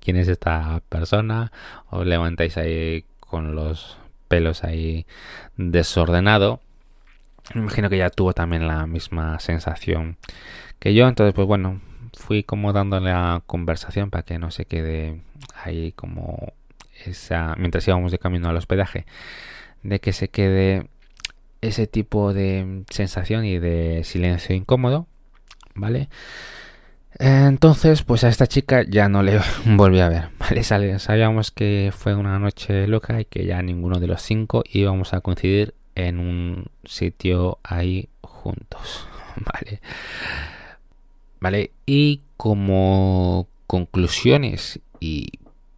quién 0.00 0.16
es 0.16 0.28
esta 0.28 0.82
persona, 0.88 1.52
os 1.90 2.06
levantáis 2.06 2.56
ahí 2.56 3.04
con 3.20 3.54
los 3.54 3.98
pelos 4.28 4.64
ahí 4.64 5.06
desordenado. 5.56 6.60
Me 7.54 7.60
imagino 7.60 7.88
que 7.88 7.98
ya 7.98 8.10
tuvo 8.10 8.32
también 8.32 8.66
la 8.66 8.86
misma 8.86 9.38
sensación 9.40 10.16
que 10.78 10.94
yo. 10.94 11.08
Entonces, 11.08 11.34
pues 11.34 11.46
bueno, 11.46 11.80
fui 12.16 12.42
como 12.42 12.72
dándole 12.72 13.10
la 13.10 13.42
conversación 13.46 14.10
para 14.10 14.24
que 14.24 14.38
no 14.38 14.50
se 14.50 14.64
quede 14.64 15.22
ahí 15.62 15.92
como 15.92 16.52
esa, 17.04 17.54
mientras 17.56 17.86
íbamos 17.86 18.12
de 18.12 18.18
camino 18.18 18.48
al 18.48 18.56
hospedaje, 18.56 19.06
de 19.82 20.00
que 20.00 20.12
se 20.12 20.28
quede 20.28 20.88
ese 21.60 21.86
tipo 21.86 22.32
de 22.32 22.84
sensación 22.90 23.44
y 23.44 23.58
de 23.58 24.02
silencio 24.04 24.54
incómodo, 24.54 25.06
¿vale? 25.74 26.08
Entonces, 27.18 28.02
pues 28.02 28.24
a 28.24 28.28
esta 28.28 28.46
chica 28.46 28.84
ya 28.86 29.08
no 29.08 29.22
le 29.22 29.40
volví 29.64 30.00
a 30.00 30.08
ver. 30.08 30.28
¿vale? 30.38 30.62
Sabíamos 30.64 31.50
que 31.50 31.92
fue 31.96 32.14
una 32.14 32.38
noche 32.38 32.86
loca 32.86 33.20
y 33.20 33.24
que 33.24 33.46
ya 33.46 33.62
ninguno 33.62 34.00
de 34.00 34.06
los 34.06 34.22
cinco 34.22 34.62
íbamos 34.70 35.14
a 35.14 35.20
coincidir 35.20 35.74
en 35.94 36.18
un 36.18 36.66
sitio 36.84 37.58
ahí 37.62 38.08
juntos. 38.20 39.08
Vale. 39.36 39.80
Vale. 41.40 41.70
Y 41.86 42.22
como 42.36 43.48
conclusiones 43.66 44.80
y 45.00 45.28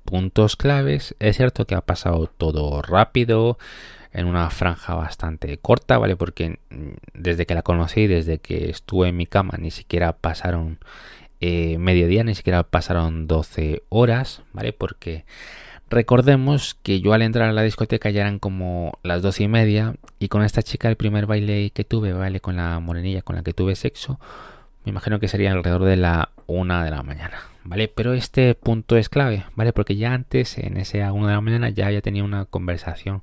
puntos 0.05 0.57
claves, 0.57 1.15
es 1.19 1.37
cierto 1.37 1.67
que 1.67 1.75
ha 1.75 1.81
pasado 1.83 2.27
todo 2.27 2.83
rápido 2.83 3.59
en 4.13 4.27
una 4.27 4.51
franja 4.51 4.95
bastante 4.95 5.59
corta, 5.59 5.99
¿vale? 5.99 6.17
Porque 6.17 6.59
desde 7.13 7.47
que 7.47 7.55
la 7.55 7.63
conocí, 7.63 8.07
desde 8.07 8.39
que 8.39 8.71
estuve 8.71 9.09
en 9.09 9.17
mi 9.17 9.27
cama, 9.27 9.55
ni 9.59 9.71
siquiera 9.71 10.13
pasaron 10.15 10.79
eh, 11.41 11.79
mediodía, 11.79 12.25
ni 12.25 12.35
siquiera 12.35 12.63
pasaron 12.65 13.27
12 13.27 13.83
horas, 13.89 14.43
¿vale? 14.53 14.73
Porque 14.73 15.25
recordemos 15.91 16.77
que 16.83 17.01
yo 17.01 17.13
al 17.13 17.23
entrar 17.23 17.49
a 17.49 17.53
la 17.53 17.63
discoteca 17.63 18.11
ya 18.11 18.23
eran 18.23 18.39
como 18.39 18.99
las 19.03 19.23
12 19.23 19.45
y 19.45 19.49
media 19.49 19.95
y 20.19 20.29
con 20.29 20.43
esta 20.43 20.63
chica 20.63 20.89
el 20.89 20.97
primer 20.97 21.27
baile 21.27 21.71
que 21.71 21.85
tuve, 21.85 22.13
¿vale? 22.13 22.41
Con 22.41 22.57
la 22.57 22.81
morenilla 22.81 23.23
con 23.23 23.37
la 23.37 23.43
que 23.43 23.53
tuve 23.53 23.77
sexo, 23.77 24.19
me 24.85 24.91
imagino 24.91 25.21
que 25.21 25.29
sería 25.29 25.53
alrededor 25.53 25.85
de 25.85 25.97
la 25.97 26.31
1 26.47 26.83
de 26.83 26.91
la 26.91 27.03
mañana, 27.03 27.39
¿vale? 27.65 27.89
Pero 27.89 28.15
este 28.15 28.55
punto 28.55 28.97
es 28.97 29.09
clave, 29.09 29.45
¿vale? 29.55 29.73
Porque 29.73 29.97
ya 29.97 30.15
antes, 30.15 30.59
en 30.59 30.77
ese 30.77 31.03
1 31.09 31.27
de 31.27 31.33
la 31.33 31.41
mañana, 31.41 31.69
ya 31.69 31.87
había 31.87 32.01
tenido 32.01 32.25
una 32.25 32.47
conversación 32.47 33.23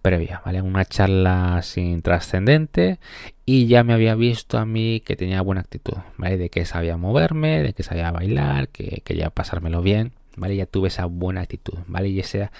previa, 0.00 0.42
¿vale? 0.44 0.62
Una 0.62 0.84
charla 0.84 1.60
sin 1.62 2.02
trascendente 2.02 2.98
y 3.44 3.66
ya 3.66 3.84
me 3.84 3.92
había 3.92 4.14
visto 4.14 4.58
a 4.58 4.66
mí 4.66 5.00
que 5.04 5.16
tenía 5.16 5.42
buena 5.42 5.62
actitud, 5.62 5.96
¿vale? 6.16 6.36
De 6.36 6.50
que 6.50 6.64
sabía 6.64 6.96
moverme, 6.96 7.62
de 7.62 7.72
que 7.72 7.82
sabía 7.82 8.10
bailar, 8.10 8.68
que 8.68 9.02
quería 9.04 9.30
pasármelo 9.30 9.82
bien, 9.82 10.12
¿vale? 10.36 10.56
Ya 10.56 10.66
tuve 10.66 10.88
esa 10.88 11.06
buena 11.06 11.42
actitud, 11.42 11.78
¿vale? 11.86 12.08
Y 12.08 12.20
ese 12.20 12.50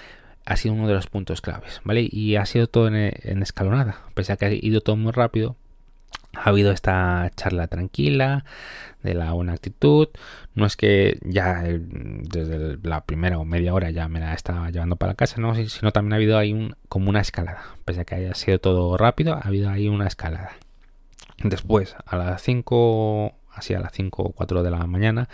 ha 0.45 0.55
sido 0.55 0.73
uno 0.75 0.87
de 0.87 0.93
los 0.93 1.07
puntos 1.07 1.41
claves, 1.41 1.81
¿vale? 1.83 2.07
Y 2.09 2.35
ha 2.35 2.45
sido 2.45 2.67
todo 2.67 2.87
en, 2.87 2.95
en 2.95 3.41
escalonada, 3.41 4.03
pese 4.13 4.33
a 4.33 4.37
que 4.37 4.45
ha 4.45 4.53
ido 4.53 4.81
todo 4.81 4.95
muy 4.95 5.11
rápido, 5.11 5.55
ha 6.33 6.49
habido 6.49 6.71
esta 6.71 7.31
charla 7.35 7.67
tranquila 7.67 8.45
de 9.03 9.13
la 9.13 9.31
buena 9.33 9.53
actitud. 9.53 10.09
No 10.55 10.65
es 10.65 10.75
que 10.75 11.19
ya 11.23 11.63
eh, 11.65 11.79
desde 11.81 12.77
la 12.83 13.05
primera 13.05 13.39
o 13.39 13.45
media 13.45 13.73
hora 13.73 13.89
ya 13.89 14.07
me 14.07 14.19
la 14.19 14.33
estaba 14.33 14.69
llevando 14.69 14.95
para 14.95 15.15
casa, 15.15 15.39
no, 15.39 15.55
sino 15.55 15.91
también 15.91 16.13
ha 16.13 16.15
habido 16.17 16.37
ahí 16.37 16.53
un, 16.53 16.75
como 16.87 17.09
una 17.09 17.21
escalada. 17.21 17.63
Pese 17.85 18.01
a 18.01 18.05
que 18.05 18.15
haya 18.15 18.33
sido 18.35 18.59
todo 18.59 18.97
rápido, 18.97 19.33
ha 19.35 19.39
habido 19.39 19.69
ahí 19.69 19.87
una 19.87 20.07
escalada. 20.07 20.51
Después, 21.43 21.95
a 22.05 22.17
las 22.17 22.41
5, 22.41 23.33
así 23.53 23.73
a 23.73 23.79
las 23.79 23.93
5 23.93 24.23
o 24.23 24.31
4 24.31 24.61
de 24.61 24.71
la 24.71 24.85
mañana, 24.85 25.29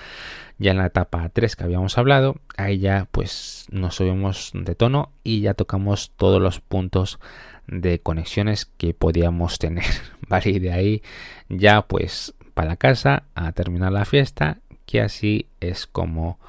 ya 0.60 0.72
en 0.72 0.78
la 0.78 0.86
etapa 0.86 1.28
3 1.30 1.56
que 1.56 1.64
habíamos 1.64 1.98
hablado, 1.98 2.36
ahí 2.58 2.78
ya 2.78 3.08
pues 3.12 3.66
nos 3.72 3.96
subimos 3.96 4.52
de 4.54 4.76
tono 4.76 5.12
y 5.24 5.42
ya 5.42 5.56
tocamos 5.56 6.12
todos 6.16 6.42
los 6.42 6.60
puntos 6.60 7.20
de 7.68 8.00
conexiones 8.00 8.66
que 8.66 8.94
podíamos 8.94 9.60
tener, 9.60 9.86
¿vale? 10.28 10.50
Y 10.52 10.60
de 10.60 10.72
ahí 10.72 11.04
ya 11.50 11.82
pues 11.84 12.34
para 12.54 12.78
casa 12.78 13.24
a 13.36 13.52
terminar 13.52 13.92
la 13.92 14.06
fiesta, 14.06 14.60
que 14.86 15.02
así 15.02 15.48
es 15.60 15.88
como 15.88 16.40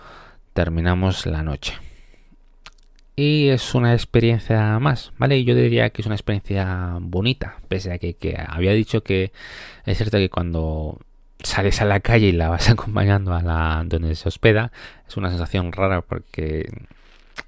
terminamos 0.53 1.27
la 1.27 1.43
noche. 1.43 1.75
Y 3.19 3.49
es 3.49 3.75
una 3.75 3.95
experiencia 3.95 4.79
más, 4.79 5.13
¿vale? 5.17 5.43
Yo 5.43 5.55
diría 5.55 5.89
que 5.91 6.03
es 6.03 6.07
una 6.07 6.17
experiencia 6.17 6.99
bonita, 7.01 7.57
pese 7.67 7.93
a 7.93 7.99
que, 7.99 8.15
que 8.15 8.37
había 8.47 8.73
dicho 8.73 9.03
que 9.03 9.33
es 9.87 9.97
cierto 9.97 10.19
que 10.19 10.29
cuando 10.29 11.01
sales 11.43 11.81
a 11.81 11.87
la 11.87 12.01
calle 12.01 12.27
y 12.29 12.33
la 12.33 12.49
vas 12.49 12.69
acompañando 12.71 13.35
a 13.35 13.43
la 13.43 13.83
donde 13.87 14.15
se 14.15 14.29
hospeda, 14.29 14.71
es 15.09 15.17
una 15.17 15.31
sensación 15.31 15.73
rara 15.73 16.03
porque 16.03 16.71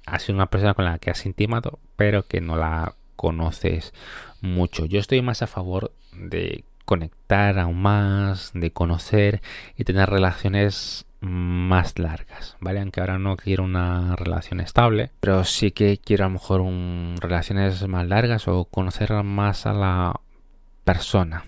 ha 0.05 0.19
sido 0.19 0.35
una 0.35 0.47
persona 0.47 0.73
con 0.73 0.85
la 0.85 0.97
que 0.97 1.11
has 1.11 1.25
intimado, 1.25 1.79
pero 1.95 2.23
que 2.23 2.41
no 2.41 2.55
la 2.55 2.95
conoces 3.19 3.93
mucho. 4.39 4.85
Yo 4.85 4.97
estoy 4.97 5.21
más 5.21 5.41
a 5.41 5.47
favor 5.47 5.91
de 6.13 6.63
conectar 6.85 7.59
aún 7.59 7.81
más, 7.81 8.51
de 8.53 8.71
conocer 8.71 9.41
y 9.75 9.83
tener 9.83 10.09
relaciones 10.09 11.05
más 11.19 11.99
largas, 11.99 12.55
¿vale? 12.61 12.79
Aunque 12.79 13.01
ahora 13.01 13.19
no 13.19 13.35
quiero 13.35 13.65
una 13.65 14.15
relación 14.15 14.61
estable, 14.61 15.11
pero 15.19 15.43
sí 15.43 15.71
que 15.71 15.97
quiero 15.97 16.23
a 16.23 16.27
lo 16.29 16.35
mejor 16.35 16.61
un, 16.61 17.15
relaciones 17.19 17.85
más 17.89 18.07
largas 18.07 18.47
o 18.47 18.63
conocer 18.63 19.11
más 19.23 19.65
a 19.65 19.73
la 19.73 20.21
persona. 20.85 21.43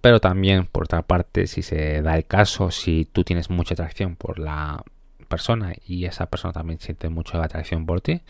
Pero 0.00 0.20
también, 0.20 0.64
por 0.64 0.84
otra 0.84 1.02
parte, 1.02 1.48
si 1.48 1.60
se 1.60 2.00
da 2.00 2.16
el 2.16 2.24
caso, 2.24 2.70
si 2.70 3.04
tú 3.04 3.24
tienes 3.24 3.50
mucha 3.50 3.74
atracción 3.74 4.16
por 4.16 4.38
la 4.38 4.82
persona 5.28 5.74
y 5.86 6.06
esa 6.06 6.26
persona 6.26 6.54
también 6.54 6.80
siente 6.80 7.10
mucha 7.10 7.42
atracción 7.42 7.84
por 7.84 8.00
ti, 8.00 8.22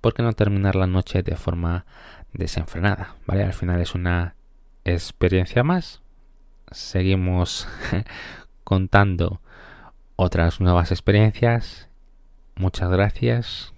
¿por 0.00 0.14
qué 0.14 0.22
no 0.22 0.32
terminar 0.32 0.76
la 0.76 0.86
noche 0.86 1.22
de 1.22 1.36
forma 1.36 1.86
desenfrenada? 2.32 3.16
¿Vale? 3.26 3.44
Al 3.44 3.52
final 3.52 3.80
es 3.80 3.94
una 3.94 4.34
experiencia 4.84 5.62
más. 5.62 6.02
Seguimos 6.70 7.68
contando 8.64 9.40
otras 10.16 10.60
nuevas 10.60 10.90
experiencias. 10.90 11.88
Muchas 12.56 12.90
gracias 12.90 13.72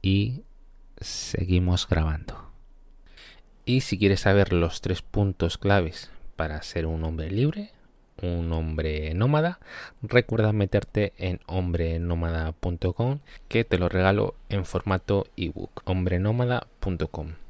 y 0.00 0.42
seguimos 0.98 1.88
grabando. 1.88 2.50
Y 3.66 3.80
si 3.82 3.98
quieres 3.98 4.20
saber 4.20 4.52
los 4.52 4.80
tres 4.80 5.02
puntos 5.02 5.58
claves 5.58 6.10
para 6.36 6.62
ser 6.62 6.86
un 6.86 7.04
hombre 7.04 7.30
libre, 7.30 7.73
un 8.22 8.52
hombre 8.52 9.14
nómada, 9.14 9.58
recuerda 10.02 10.52
meterte 10.52 11.12
en 11.18 11.40
hombrenómada.com 11.46 13.18
que 13.48 13.64
te 13.64 13.78
lo 13.78 13.88
regalo 13.88 14.34
en 14.48 14.64
formato 14.64 15.26
ebook, 15.36 15.82
hombrenómada.com. 15.84 17.43